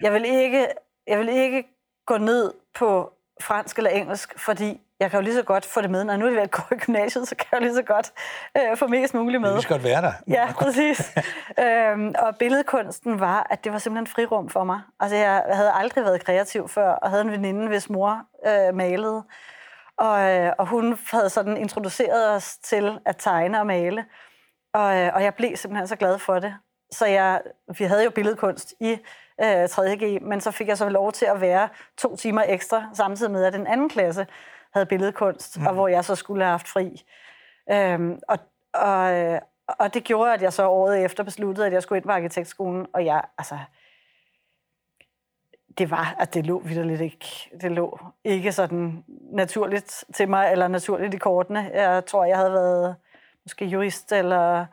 [0.00, 0.66] jeg vil, ikke,
[1.06, 1.64] jeg vil ikke
[2.06, 5.90] gå ned på fransk eller engelsk, fordi jeg kan jo lige så godt få det
[5.90, 6.04] med.
[6.04, 8.12] Når nu er jeg går i gymnasiet, så kan jeg jo lige så godt
[8.56, 9.54] øh, få mest muligt med.
[9.54, 10.12] Det skal godt være der.
[10.28, 11.16] Ja, præcis.
[11.64, 14.80] øhm, og billedkunsten var, at det var simpelthen frirum for mig.
[15.00, 19.22] Altså, jeg havde aldrig været kreativ før, og havde en veninde, hvis mor øh, malede.
[19.98, 24.04] Og, øh, og hun havde sådan introduceret os til at tegne og male.
[24.74, 26.54] Og, øh, og jeg blev simpelthen så glad for det.
[26.92, 27.40] Så jeg,
[27.78, 28.90] vi havde jo billedkunst i
[29.42, 33.32] øh, 3.G, men så fik jeg så lov til at være to timer ekstra, samtidig
[33.32, 34.26] med, at den anden klasse
[34.72, 35.66] havde billedkunst, mm.
[35.66, 37.04] og hvor jeg så skulle have haft fri.
[37.70, 38.38] Øhm, og,
[38.72, 42.04] og, øh, og det gjorde, at jeg så året efter besluttede, at jeg skulle ind
[42.04, 43.58] på arkitektskolen, og jeg, altså,
[45.78, 47.50] det var, at det lå vidderligt ikke.
[47.60, 51.70] Det lå ikke sådan naturligt til mig, eller naturligt i kortene.
[51.74, 52.96] Jeg tror, jeg havde været
[53.44, 54.66] måske jurist, eller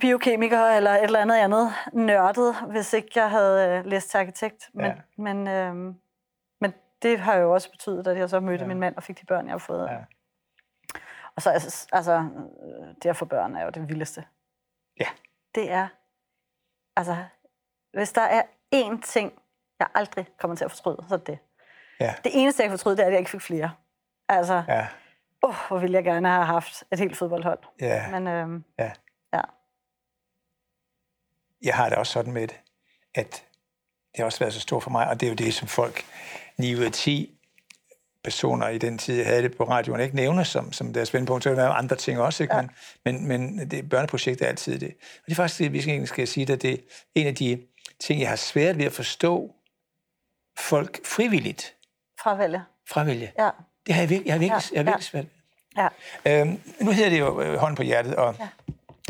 [0.00, 4.70] biokemiker eller et eller andet andet nørdet, hvis ikke jeg havde øh, læst til arkitekt.
[4.74, 4.94] Men, ja.
[5.16, 5.94] men, øh,
[7.04, 8.68] det har jo også betydet, at jeg så mødte ja.
[8.68, 9.88] min mand og fik de børn, jeg har fået.
[9.90, 9.98] Ja.
[11.36, 12.28] Og så altså, altså,
[13.02, 14.24] det at få børn er jo det vildeste.
[15.00, 15.06] Ja.
[15.54, 15.88] Det er,
[16.96, 17.16] altså,
[17.92, 18.42] hvis der er
[18.74, 19.32] én ting,
[19.78, 21.38] jeg aldrig kommer til at fortryde, så er det.
[22.00, 22.14] Ja.
[22.24, 23.70] Det eneste, jeg kan fortryde, det er, at jeg ikke fik flere.
[24.28, 24.86] Altså, ja.
[25.42, 27.58] oh, hvor ville jeg gerne have haft et helt fodboldhold.
[27.80, 28.10] Ja.
[28.10, 28.92] Men, øh, ja
[31.64, 32.60] jeg har det også sådan med det,
[33.14, 33.44] at
[34.12, 36.04] det har også været så stort for mig, og det er jo det, som folk
[36.58, 37.30] 9 ud af 10
[38.24, 41.44] personer i den tid, jeg havde det på radioen, ikke nævner som, som deres vendpunkt.
[41.44, 42.56] Så er der andre ting også, ikke?
[42.56, 42.62] Ja.
[43.04, 44.88] Men, men, men det, børneprojekt er altid det.
[44.88, 46.76] Og det er faktisk det, vi skal, skal sige, at det er
[47.14, 47.62] en af de
[48.00, 49.54] ting, jeg har svært ved at forstå
[50.58, 51.74] folk frivilligt.
[52.22, 52.62] Fravælge.
[52.88, 53.32] Fravælge.
[53.38, 53.50] Ja.
[53.86, 54.76] Det har jeg virkelig, jeg har virkelig, ja.
[54.76, 55.24] jeg har virkelig svært
[55.76, 55.88] Ja.
[56.26, 58.48] Øhm, nu hedder det jo øh, hånd på hjertet, og ja.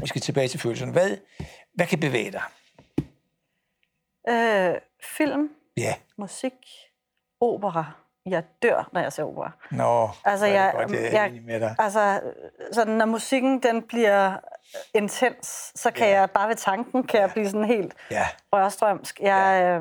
[0.01, 0.93] vi skal tilbage til følelserne.
[0.93, 1.17] Hvad,
[1.75, 2.43] hvad kan bevæge dig?
[4.29, 4.75] Øh,
[5.17, 5.95] film, ja.
[6.19, 6.53] musik,
[7.41, 7.85] opera.
[8.26, 9.51] Jeg dør, når jeg ser opera.
[9.70, 11.76] Nå, altså, jeg, godt, jeg, jeg med dig.
[11.78, 12.20] Altså,
[12.72, 14.37] sådan, når musikken den bliver
[14.95, 16.20] intens, så kan ja.
[16.20, 17.24] jeg bare ved tanken kan ja.
[17.24, 18.26] jeg blive sådan helt ja.
[18.53, 19.20] rørstrømsk.
[19.20, 19.80] Jeg,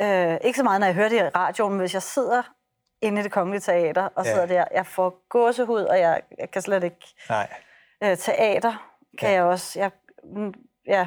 [0.00, 0.10] ja.
[0.10, 2.42] øh, øh, ikke så meget, når jeg hører det i radioen, men hvis jeg sidder
[3.02, 4.32] inde i det kongelige teater og ja.
[4.32, 7.14] sidder der, jeg får gåsehud, og jeg, jeg kan slet ikke...
[7.28, 7.48] Nej.
[8.02, 9.34] Øh, teater kan ja.
[9.34, 9.78] jeg også.
[9.78, 9.90] Jeg,
[10.24, 10.54] mm,
[10.86, 11.06] ja,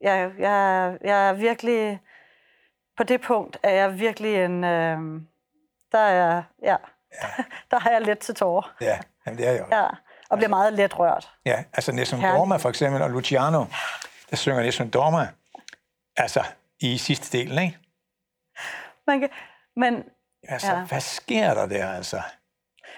[0.00, 2.00] jeg, jeg, jeg er virkelig...
[3.02, 4.64] På det punkt er jeg virkelig en...
[4.64, 4.98] Øh,
[5.92, 6.76] der er ja,
[7.22, 7.26] ja.
[7.70, 8.74] der har jeg let til tårer.
[8.80, 9.76] Ja, jamen det er jeg også.
[9.76, 9.86] Ja,
[10.30, 11.30] og bliver meget let rørt.
[11.46, 13.64] Ja, altså Nessun Dorma for eksempel, og Luciano,
[14.30, 15.28] der synger Nessun Dorma,
[16.16, 16.44] altså
[16.80, 17.78] i sidste delen, ikke?
[19.06, 19.28] Man kan,
[19.76, 20.04] men
[20.48, 20.84] Altså, ja.
[20.84, 22.22] hvad sker der der, altså?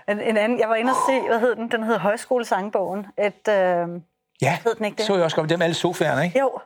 [0.08, 1.70] en, en anden, jeg var inde og se, hvad hed den?
[1.70, 3.06] Den hed Højskolesangbogen.
[3.18, 4.00] Et, øh,
[4.42, 5.06] Ja, Hed den ikke det?
[5.06, 6.38] så jeg også godt dem alle sofaerne, ikke?
[6.38, 6.60] jo.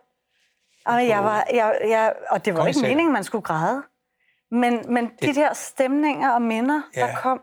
[0.89, 2.89] Og, jeg var, jeg, jeg, og det var ikke Kongesal.
[2.91, 3.82] meningen, man skulle græde.
[4.51, 7.01] Men, men de Det- der stemninger og minder, Ja.
[7.01, 7.43] der kom,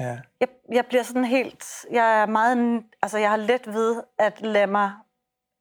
[0.00, 0.18] Ja.
[0.40, 1.64] jeg, jeg bliver sådan helt...
[1.92, 2.82] Jeg er meget...
[3.02, 4.92] Altså, jeg har let ved at lade mig...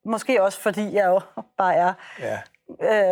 [0.06, 1.20] Måske også, fordi jeg jo
[1.58, 1.93] bare er...
[2.20, 2.39] ja.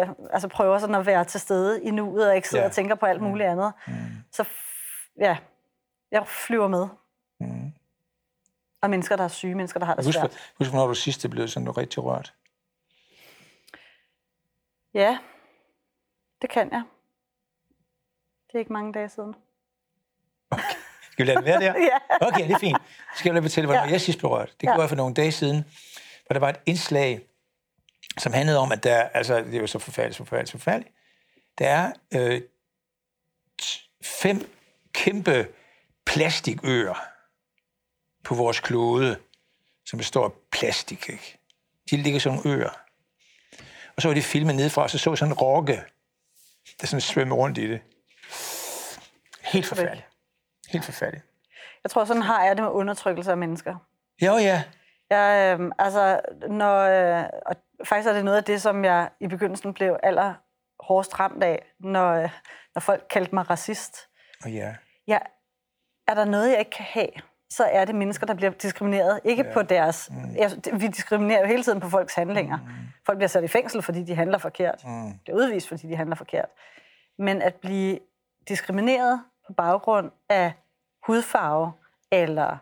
[0.01, 2.67] Øh, altså prøver sådan at være til stede i nuet, og ikke sidder Ja.
[2.69, 3.73] og tænker på alt muligt andet.
[3.87, 3.93] Mm.
[4.31, 4.45] Så
[5.19, 5.37] ja,
[6.11, 6.87] jeg flyver med.
[7.39, 7.71] Mm.
[8.81, 10.53] Og mennesker, der er syge, mennesker, der har det Husk, svært.
[10.57, 12.33] husk, hvornår du sidst blev sådan rigtig rørt.
[14.93, 15.17] Ja,
[16.41, 16.83] det kan jeg.
[18.47, 19.35] Det er ikke mange dage siden.
[21.11, 21.73] Skal vi lade det være der?
[21.89, 22.27] Ja.
[22.27, 22.77] Okay, det er fint.
[23.13, 23.89] Så skal jeg lige fortælle, hvornår Ja.
[23.91, 24.53] jeg sidst blev rørt.
[24.61, 24.67] Det Ja.
[24.67, 25.63] gjorde jeg for nogle dage siden,
[26.25, 27.27] hvor der var et indslag,
[28.17, 30.95] som handlede om, at der, altså det er jo så forfærdeligt, så forfærdeligt, så forfærdeligt.
[31.57, 32.41] Der er øh,
[34.03, 34.49] fem
[34.93, 35.47] kæmpe
[36.05, 36.95] plastikøer
[38.23, 39.19] på vores klode,
[39.85, 41.37] som består af plastik, ikke?
[41.91, 42.82] De ligger som øer.
[43.95, 45.83] Og så var det filmet nedefra, og så så sådan en rokke,
[46.81, 47.81] der sådan svømmede rundt i det.
[49.41, 50.07] Helt forfærdeligt.
[50.69, 51.25] Helt forfærdeligt.
[51.83, 53.75] Jeg tror, sådan har jeg det med undertrykkelse af mennesker.
[54.21, 54.63] Ja, ja.
[55.09, 59.27] Jeg, øh, altså, når, øh, og faktisk er det noget af det, som jeg i
[59.27, 60.33] begyndelsen blev aller
[60.79, 62.29] hårdest ramt af, når, øh,
[62.75, 63.97] når folk kaldte mig racist.
[64.43, 64.75] Og ja.
[65.07, 65.21] Jeg,
[66.07, 67.09] er der noget, jeg ikke kan have,
[67.55, 69.19] så er det mennesker, der bliver diskrimineret.
[69.23, 69.53] Ikke ja.
[69.53, 70.09] på deres...
[70.11, 70.79] Mm.
[70.79, 72.57] Vi diskriminerer jo hele tiden på folks handlinger.
[72.57, 72.63] Mm.
[73.05, 74.83] Folk bliver sat i fængsel, fordi de handler forkert.
[74.85, 75.19] Mm.
[75.23, 76.49] Bliver udvist, fordi de handler forkert.
[77.17, 77.99] Men at blive
[78.47, 80.53] diskrimineret på baggrund af
[81.07, 81.71] hudfarve,
[82.11, 82.57] eller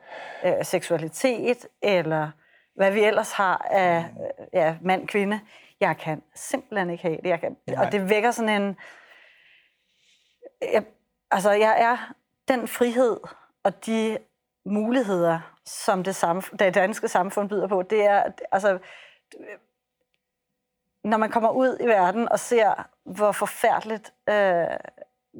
[0.46, 2.32] øh, seksualitet, eller
[2.76, 4.04] hvad vi ellers har af øh,
[4.54, 5.40] ja, mand-kvinde,
[5.80, 7.30] jeg kan simpelthen ikke have det.
[7.30, 7.86] Jeg kan, Nej.
[7.86, 8.78] og det vækker sådan en...
[10.74, 10.84] Jeg,
[11.32, 12.14] altså, jeg er
[12.48, 13.18] den frihed
[13.64, 14.18] og de
[14.66, 18.80] muligheder, som det, samf- det danske samfund byder på, det er, altså,
[21.04, 24.66] når man kommer ud i verden og ser, hvor forfærdeligt øh,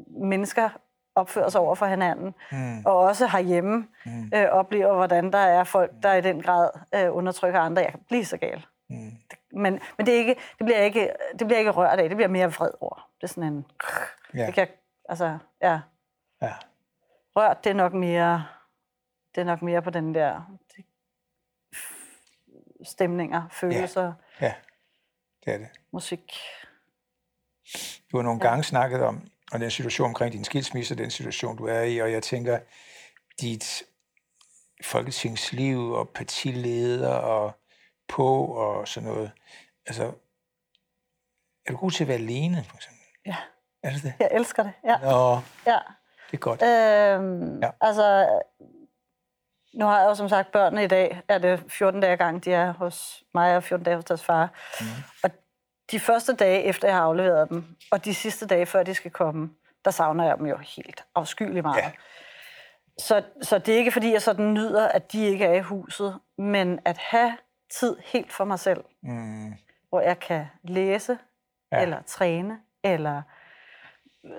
[0.08, 0.70] mennesker
[1.16, 2.86] opfører sig over for hinanden, mm.
[2.86, 4.32] og også herhjemme mm.
[4.36, 7.82] øh, oplever, hvordan der er folk, der i den grad øh, undertrykker andre.
[7.82, 8.66] Jeg kan blive så gal.
[8.90, 9.12] Mm.
[9.52, 12.28] Men, men det, er ikke, det, bliver ikke, det bliver ikke rørt af, det bliver
[12.28, 13.08] mere vred ord.
[13.16, 13.66] Det er sådan en...
[14.34, 14.46] Ja.
[14.46, 14.68] Det kan,
[15.10, 15.80] altså, ja.
[16.42, 16.54] ja.
[17.36, 18.46] Rørt, det er nok mere,
[19.36, 20.86] det er nok mere på den der det,
[22.88, 24.46] stemninger, følelser, ja.
[24.46, 24.54] Ja,
[25.46, 25.68] det er det.
[25.92, 26.34] musik.
[28.12, 28.50] Du har nogle ja.
[28.50, 32.12] gange snakket om, og den situation omkring din skilsmisse, den situation, du er i, og
[32.12, 32.60] jeg tænker,
[33.42, 33.84] dit
[34.84, 37.52] folketingsliv og partileder og
[38.08, 39.32] på og sådan noget.
[39.86, 40.04] Altså,
[41.66, 43.02] er du god til at være alene, for eksempel?
[43.26, 43.36] Ja,
[43.84, 44.14] Er det det?
[44.20, 44.74] jeg elsker det.
[44.84, 45.34] Ja, Nå,
[45.72, 45.80] ja.
[46.32, 46.62] det er godt.
[46.62, 47.66] Øhm, Ja.
[47.68, 47.72] ja.
[47.82, 48.28] Altså,
[49.74, 51.22] nu har jeg jo som sagt børnene i dag.
[51.28, 54.50] Er det 14 dage gang, de er hos mig, og 14 dage hos deres far.
[54.80, 54.86] Mm.
[55.24, 55.30] Og
[55.92, 59.12] de første dage efter, jeg har afleveret dem, og de sidste dage, før de skal
[59.12, 59.50] komme,
[59.86, 61.78] der savner jeg dem jo helt afskyeligt meget.
[61.78, 61.92] Ja.
[62.98, 66.20] Så, så det er ikke, fordi jeg sådan nyder, at de ikke er i huset,
[66.38, 67.38] men at have
[67.80, 69.54] tid helt for mig selv, Mm,
[69.90, 71.18] hvor jeg kan læse,
[71.72, 71.82] ja.
[71.82, 73.22] eller træne, eller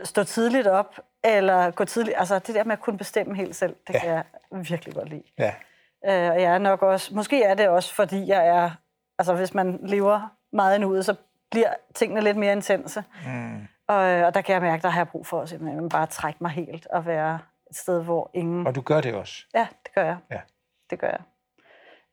[0.04, 2.16] stå tidligt op, eller gå tidligt.
[2.18, 3.98] Altså det der med at kunne bestemme helt selv, det Ja.
[3.98, 5.22] kan jeg virkelig godt lide.
[5.38, 5.54] ja,
[6.04, 8.70] Øh, og jeg er nok også, måske er det også, fordi jeg er,
[9.18, 11.14] altså hvis man lever meget nu så
[11.50, 13.04] bliver tingene lidt mere intense.
[13.26, 13.68] mm.
[13.88, 16.38] Og, øh, og der kan jeg mærke, der har jeg brug for simpelthen bare trække
[16.40, 17.38] mig helt og være
[17.70, 18.66] et sted, hvor ingen...
[18.66, 19.44] Og du gør det også.
[19.54, 20.16] Ja, det gør jeg.
[20.30, 20.40] Ja.
[20.90, 21.20] Det gør jeg.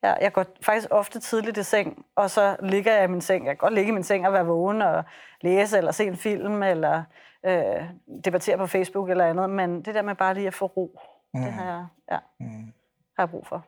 [0.02, 3.44] Ja, jeg går faktisk ofte tidligt i seng, og så ligger jeg i min seng.
[3.46, 5.04] Jeg kan godt ligge i min seng og være vågen og
[5.40, 7.02] læse, eller se en film, eller
[7.46, 7.84] øh,
[8.24, 11.00] debattere på Facebook eller andet, men det der med bare lige at få ro,
[11.34, 11.42] mm.
[11.42, 12.72] det har jeg, ja, Mm.
[13.16, 13.66] har jeg brug for.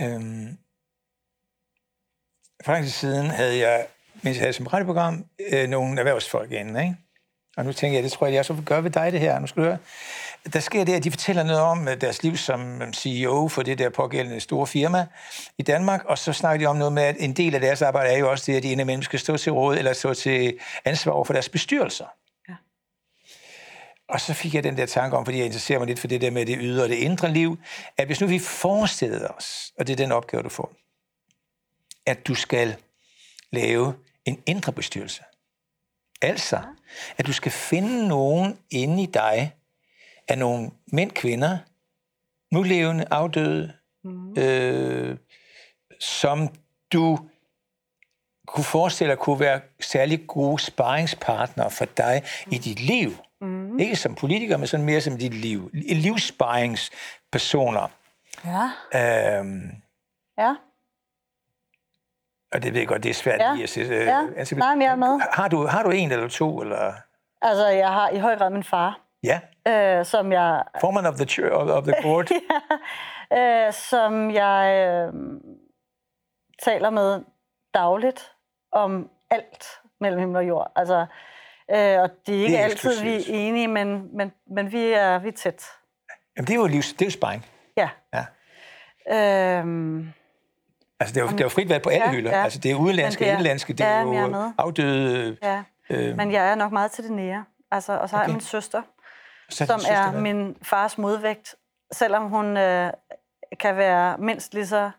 [0.00, 0.58] Øhm,
[2.64, 3.86] faktisk siden havde jeg,
[4.22, 6.96] mens jeg havde som radioprogram, øh, nogle erhvervsfolk inde, ikke?
[7.56, 9.38] Og nu tænker jeg, det tror jeg, jeg så vil gøre ved dig det her.
[9.38, 9.78] Nu skal du høre.
[10.52, 13.62] Der sker det, at de fortæller noget om øh, deres liv som øh, CEO for
[13.62, 15.06] det der pågældende store firma
[15.58, 18.10] i Danmark, og så snakker de om noget med, at en del af deres arbejde
[18.10, 21.12] er jo også det, at de indimellem skal stå til råd eller stå til ansvar
[21.12, 22.04] over for deres bestyrelser.
[22.48, 22.54] Ja.
[24.08, 26.20] Og så fik jeg den der tanke om, fordi jeg interesserer mig lidt for det
[26.20, 27.58] der med det ydre og det indre liv,
[27.96, 30.72] at hvis nu vi forestillede os, og det er den opgave, du får,
[32.06, 32.76] at du skal
[33.52, 35.22] lave en indre bestyrelse.
[36.22, 36.62] Altså,
[37.18, 39.52] at du skal finde nogen inde i dig,
[40.30, 41.58] af nogle mænd, kvinder,
[42.52, 43.72] nulevende, afdøde,
[44.04, 44.34] mm.
[44.38, 45.16] øh,
[46.00, 46.48] som
[46.92, 47.18] du
[48.46, 53.10] kunne forestille dig kunne være særlig gode sparringspartner for dig i dit liv?
[53.40, 53.78] Mm.
[53.78, 55.70] Ikke som politiker, men sådan mere som dit liv.
[55.74, 57.88] Livssparringspersoner.
[58.44, 58.70] Ja.
[59.38, 59.70] Øhm,
[60.38, 60.54] Ja.
[62.52, 63.52] og det ved jeg godt, det er svært Ja.
[63.52, 63.94] lige at sætte.
[63.94, 64.22] øh, Ja.
[64.52, 65.20] Men jeg er med.
[65.32, 66.60] Har du, har du en eller to?
[66.60, 66.92] Eller?
[67.42, 71.24] Altså, jeg har i høj grad min far, Ja, øh, som jeg formand of the,
[71.24, 72.30] church, of, the court.
[73.38, 75.12] øh, som jeg øh,
[76.62, 77.20] taler med
[77.74, 78.32] dagligt
[78.72, 79.66] om alt
[80.00, 80.72] mellem himmel og jord.
[80.76, 81.00] Altså,
[81.70, 84.86] øh, og det er ikke Det er altid, vi er enige, men, men, men vi,
[84.92, 85.64] er, vi er tæt.
[86.36, 87.46] Jamen, det er jo livs, det er jo sparring.
[87.76, 87.88] Ja.
[88.14, 88.24] Ja.
[89.58, 90.12] Øhm,
[91.00, 92.30] Altså, det er jo, det er jo frit valg på alle Ja, hylder.
[92.36, 92.44] ja.
[92.44, 95.36] Altså, det er udenlandske, det er- indlandske, det er ja, jo afdøde...
[95.42, 95.62] ja.
[95.90, 97.44] Øh, Men jeg er nok meget til det nære.
[97.70, 98.28] Altså, og så har Okay.
[98.28, 98.82] jeg min søster,
[99.50, 101.54] som er min fars modvægt.
[101.92, 102.92] Selvom hun øh,
[103.60, 104.90] kan være mindst lige så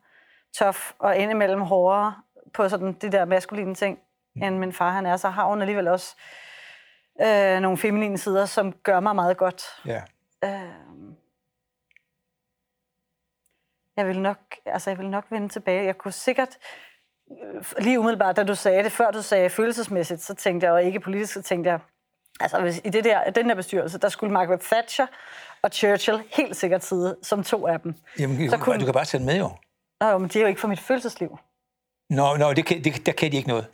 [0.58, 2.16] tof og indimellem hårdere
[2.54, 4.00] på sådan de der maskuline ting,
[4.36, 4.44] Mm.
[4.44, 6.16] end min far han er, så har hun alligevel også
[7.22, 9.64] øh, nogle feminine sider, som gør mig meget godt.
[9.86, 10.02] Ja.
[10.44, 10.72] Øh,
[13.98, 15.86] jeg vil nok, altså jeg vil nok vende tilbage.
[15.86, 16.58] Jeg kunne sikkert,
[17.56, 20.84] øh, lige umiddelbart, da du sagde det, før du sagde følelsesmæssigt, så tænkte jeg, og
[20.84, 21.80] ikke politisk, så tænkte jeg,
[22.42, 25.08] altså hvis, i det der, den der bestyrelse, der skulle Margaret Thatcher
[25.62, 27.96] og Churchill helt sikkert sidde som to af dem.
[28.20, 29.50] Jamen, Så kunne- du kan bare sætte med jo.
[30.02, 31.38] Nå, jo, men de er jo ikke for mit følelsesliv.
[32.10, 33.68] Nå, nå det kan, det, der kan de ikke noget.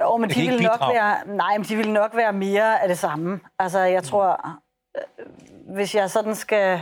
[0.00, 2.32] Jo, men Det de kan vil ikke nok være, nej, men de vil nok være
[2.32, 3.40] mere af det samme.
[3.58, 4.58] Altså, jeg tror,
[4.96, 5.26] øh,
[5.74, 6.80] hvis jeg sådan skal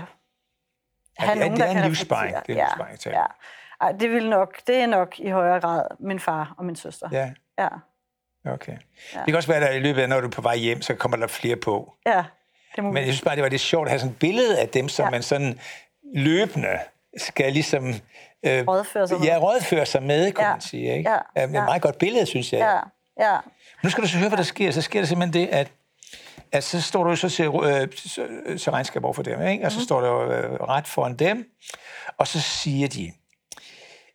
[1.19, 2.37] have det er- nogen, det der er en kan livssparring.
[2.37, 3.13] reflektere- Det er en livssparring, tak.
[3.13, 3.27] ja, ja.
[3.81, 7.09] Ej, det vil nok, det er nok i højere grad min far og min søster.
[7.13, 7.69] Ja, Ja,
[8.53, 8.73] okay.
[9.13, 10.95] Det kan også være, at i løbet af, når du er på vej hjem, så
[10.95, 11.95] kommer der flere på.
[12.07, 12.25] ja
[12.77, 14.61] det må Men jeg synes bare, det var lidt sjovt at have sådan et billede
[14.61, 15.11] af dem, som Ja.
[15.11, 15.61] man sådan
[16.15, 16.69] løbende
[17.17, 17.87] skal ligesom...
[18.47, 19.27] Øh, rådføre sig med.
[19.27, 20.51] Ja, rådføre sig med, kan Ja.
[20.51, 20.97] man sige.
[20.97, 21.11] Ikke?
[21.11, 21.17] Ja.
[21.37, 21.45] Ja.
[21.45, 21.65] Et Ja.
[21.65, 22.81] meget godt billede, synes jeg.
[23.19, 23.39] Ja, ja,
[23.83, 24.71] Nu skal du så høre, hvad der sker.
[24.71, 25.69] Så sker der simpelthen det, at,
[26.53, 28.27] at så står du så til, øh, så,
[28.57, 29.65] så regnskab over for dem, ikke?
[29.65, 31.51] og så står der øh, ret foran dem,
[32.19, 33.13] og så siger de,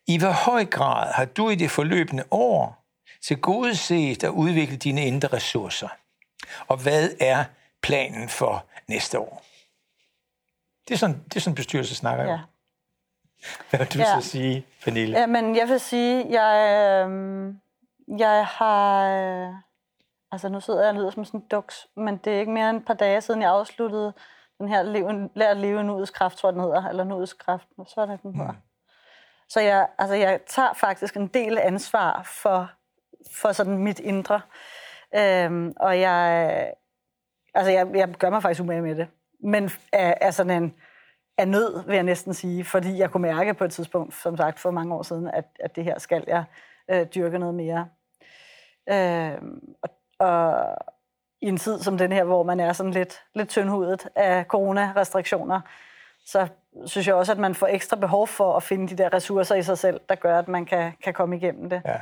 [0.06, 2.81] i hvor høj grad har du i det forløbende år
[3.26, 5.88] til gode set at udvikle dine indre ressourcer?
[6.68, 7.44] Og hvad er
[7.82, 9.42] planen for næste år?
[10.88, 12.30] Det er sådan, det er sådan bestyrelse snakker ja.
[12.30, 12.38] jo.
[13.70, 14.20] Hvad vil du Ja.
[14.20, 15.18] så sige, Pernille?
[15.18, 15.26] ja.
[15.26, 16.54] men jeg vil sige, jeg,
[17.08, 17.54] øh,
[18.18, 19.06] jeg har...
[19.06, 19.54] Øh,
[20.32, 22.70] altså, nu sidder jeg og lyder som sådan en duks, men det er ikke mere
[22.70, 24.12] end et par dage siden, jeg afsluttede
[24.58, 27.68] den her leve, Lær at leve nuets kraft, tror jeg, den hedder, eller nuets kraft,
[27.86, 28.54] så er det, den hedder.
[29.48, 32.70] Så jeg, altså, jeg tager faktisk en del ansvar for,
[33.30, 34.40] for sådan mit indre.
[35.14, 36.72] Øhm, og jeg,
[37.54, 39.08] altså, jeg, jeg gør mig faktisk umage med det.
[39.44, 40.74] Men er, er sådan en
[41.38, 44.58] er nød, vil jeg næsten sige, fordi jeg kunne mærke på et tidspunkt, som sagt
[44.58, 46.44] for mange år siden, at, at det her skal jeg
[46.90, 47.88] øh, dyrke noget mere.
[48.90, 50.76] Øhm, og, og
[51.40, 55.60] i en tid som den her, hvor man er sådan lidt, lidt tyndhudet af coronarestriktioner,
[56.26, 56.48] så
[56.86, 59.62] synes jeg også, at man får ekstra behov for at finde de der ressourcer i
[59.62, 61.82] sig selv, der gør, at man kan, kan komme igennem det.
[61.84, 62.00] Ja.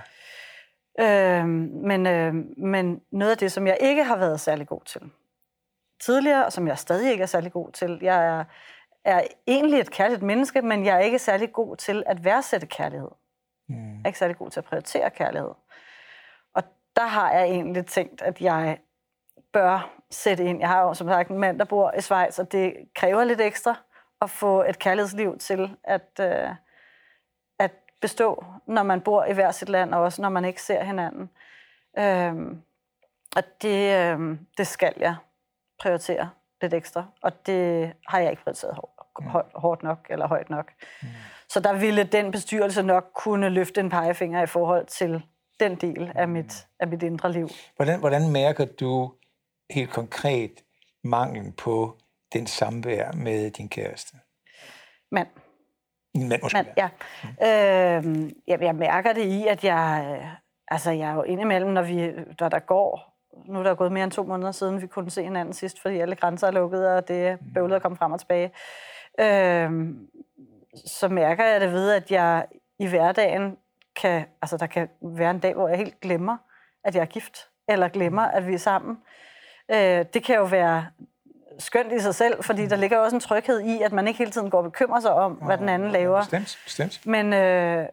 [1.01, 5.11] Øhm, men, øhm, men noget af det, som jeg ikke har været særlig god til
[6.01, 8.45] tidligere, og som jeg stadig ikke er særlig god til, jeg er,
[9.05, 13.09] er egentlig et kærligt menneske, men jeg er ikke særlig god til at værdsætte kærlighed.
[13.69, 13.77] Mm.
[13.77, 15.51] Jeg er ikke særlig god til at prioritere kærlighed.
[16.55, 16.63] Og
[16.97, 18.79] der har jeg egentlig tænkt, at jeg
[19.53, 20.61] bør sætte ind.
[20.61, 23.41] Jeg har jo som sagt en mand, der bor i Schweiz, og det kræver lidt
[23.41, 23.75] ekstra
[24.23, 26.49] at få et kærlighedsliv til at, øh,
[28.01, 31.31] bestå, når man bor i hver sit land, og også når man ikke ser hinanden.
[31.99, 32.63] Øhm,
[33.37, 35.17] og det, øhm, det skal jeg
[35.81, 36.31] prioritere
[36.63, 40.73] lidt ekstra, og det har jeg ikke prioriteret hårdt, hårdt nok eller højt nok.
[41.03, 41.09] Mm.
[41.49, 45.23] Så der ville den bestyrelse nok kunne løfte en pegefinger i forhold til
[45.61, 47.49] den del af mit, af mit indre liv.
[47.77, 49.13] Hvordan, hvordan mærker du
[49.71, 50.51] helt konkret
[51.05, 51.97] manglen på
[52.33, 54.17] den samvær med din kæreste?
[55.11, 55.27] Men
[56.15, 56.43] Din mand.
[56.55, 56.89] Men, ja.
[57.99, 60.27] Øh, jeg, jeg mærker det i, at jeg, øh,
[60.69, 64.05] altså, jeg er jo indimellem, når, vi, når der går, nu er der gået mere
[64.05, 67.09] end to måneder siden, vi kunne se hinanden sidst, fordi alle grænser er lukket, og
[67.09, 68.53] det er bøvlet at komme frem og tilbage.
[69.21, 69.71] Øh,
[70.87, 72.47] så mærker jeg det ved, at jeg
[72.79, 73.57] i hverdagen
[73.97, 76.37] kan, altså der kan være en dag, hvor jeg helt glemmer,
[76.85, 77.39] at jeg er gift,
[77.69, 78.99] eller glemmer, at vi er sammen.
[79.71, 80.87] Øh, det kan jo være
[81.59, 84.31] skønt i sig selv, fordi der ligger også en tryghed i, at man ikke hele
[84.31, 86.19] tiden går og bekymrer sig om, hvad den anden laver.
[86.19, 87.07] Bestemt, bestemt.
[87.07, 87.87] Men, øh,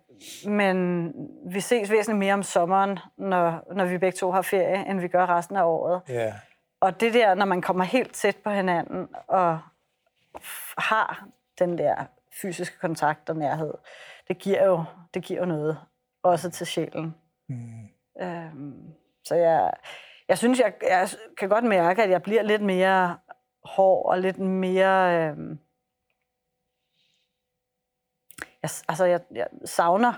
[0.45, 1.11] men
[1.45, 5.07] vi ses væsentligt mere om sommeren, når, når vi begge to har ferie, end vi
[5.07, 6.01] gør resten af året.
[6.09, 6.33] Ja.
[6.79, 9.59] Og det der, når man kommer helt tæt på hinanden og
[10.77, 11.27] har
[11.59, 11.95] den der
[12.41, 13.73] fysiske kontakt og nærhed,
[14.27, 14.83] det giver jo,
[15.13, 15.77] det giver jo noget,
[16.23, 17.15] også til sjælen.
[17.49, 17.89] Mm.
[18.21, 18.93] Øhm,
[19.23, 19.71] så jeg,
[20.29, 23.17] jeg synes, jeg, jeg kan godt mærke, at jeg bliver lidt mere
[23.68, 25.28] hård og lidt mere...
[25.28, 25.59] Øhm,
[28.63, 30.13] jeg, altså, jeg, jeg savner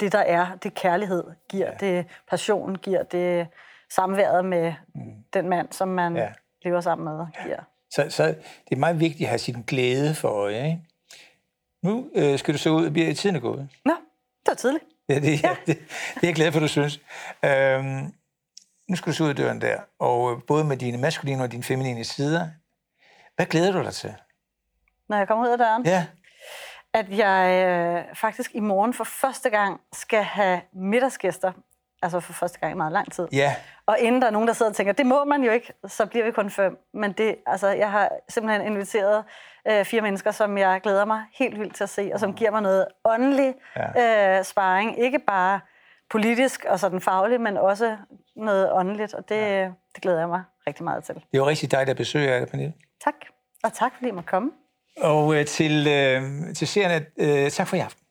[0.00, 1.76] det, der er, det kærlighed giver, ja.
[1.80, 3.48] det passion giver, det
[3.90, 5.00] samværet med mm.
[5.32, 6.32] den mand, som man ja.
[6.64, 7.60] lever sammen med, giver.
[7.90, 8.26] Så, så
[8.68, 10.82] det er meget vigtigt at have sin glæde for øje, ikke?
[11.82, 13.68] Nu øh, skal du så ud, og bliver tiden er gået.
[13.84, 13.92] Nå,
[14.40, 14.84] det var tidligt.
[15.08, 15.56] Ja, det, ja.
[15.66, 15.78] det,
[16.14, 17.00] det er jeg glad for, du synes.
[17.44, 18.12] Øhm,
[18.88, 21.52] nu skal du så ud af døren der, og øh, både med dine maskuline og
[21.52, 22.46] dine feminine sider.
[23.36, 24.14] Hvad glæder du dig til?
[25.08, 25.86] Når jeg kommer ud af døren?
[25.86, 26.06] Ja.
[26.94, 31.52] At jeg øh, faktisk i morgen for første gang skal have middagsgæster.
[32.02, 33.28] Altså for første gang i meget lang tid.
[33.32, 33.54] Ja.
[33.86, 36.06] Og inden der er nogen, der sidder og tænker, det må man jo ikke, så
[36.06, 36.78] bliver vi kun fem.
[36.94, 39.24] Men det, altså, jeg har simpelthen inviteret
[39.68, 42.50] øh, fire mennesker, som jeg glæder mig helt vildt til at se, og som giver
[42.50, 44.38] mig noget åndelig ja.
[44.38, 44.98] øh, sparring.
[44.98, 45.60] Ikke bare
[46.10, 47.96] politisk og sådan fagligt, men også
[48.36, 49.64] noget åndeligt, og det, ja.
[49.94, 51.14] det glæder jeg mig rigtig meget til.
[51.32, 52.72] Det var rigtig dejligt at besøge jer, Pernille.
[53.04, 53.14] Tak,
[53.64, 54.50] og tak fordi I måtte komme.
[55.00, 58.07] Og øh, til, øh, til seerne, øh, tak for i aften.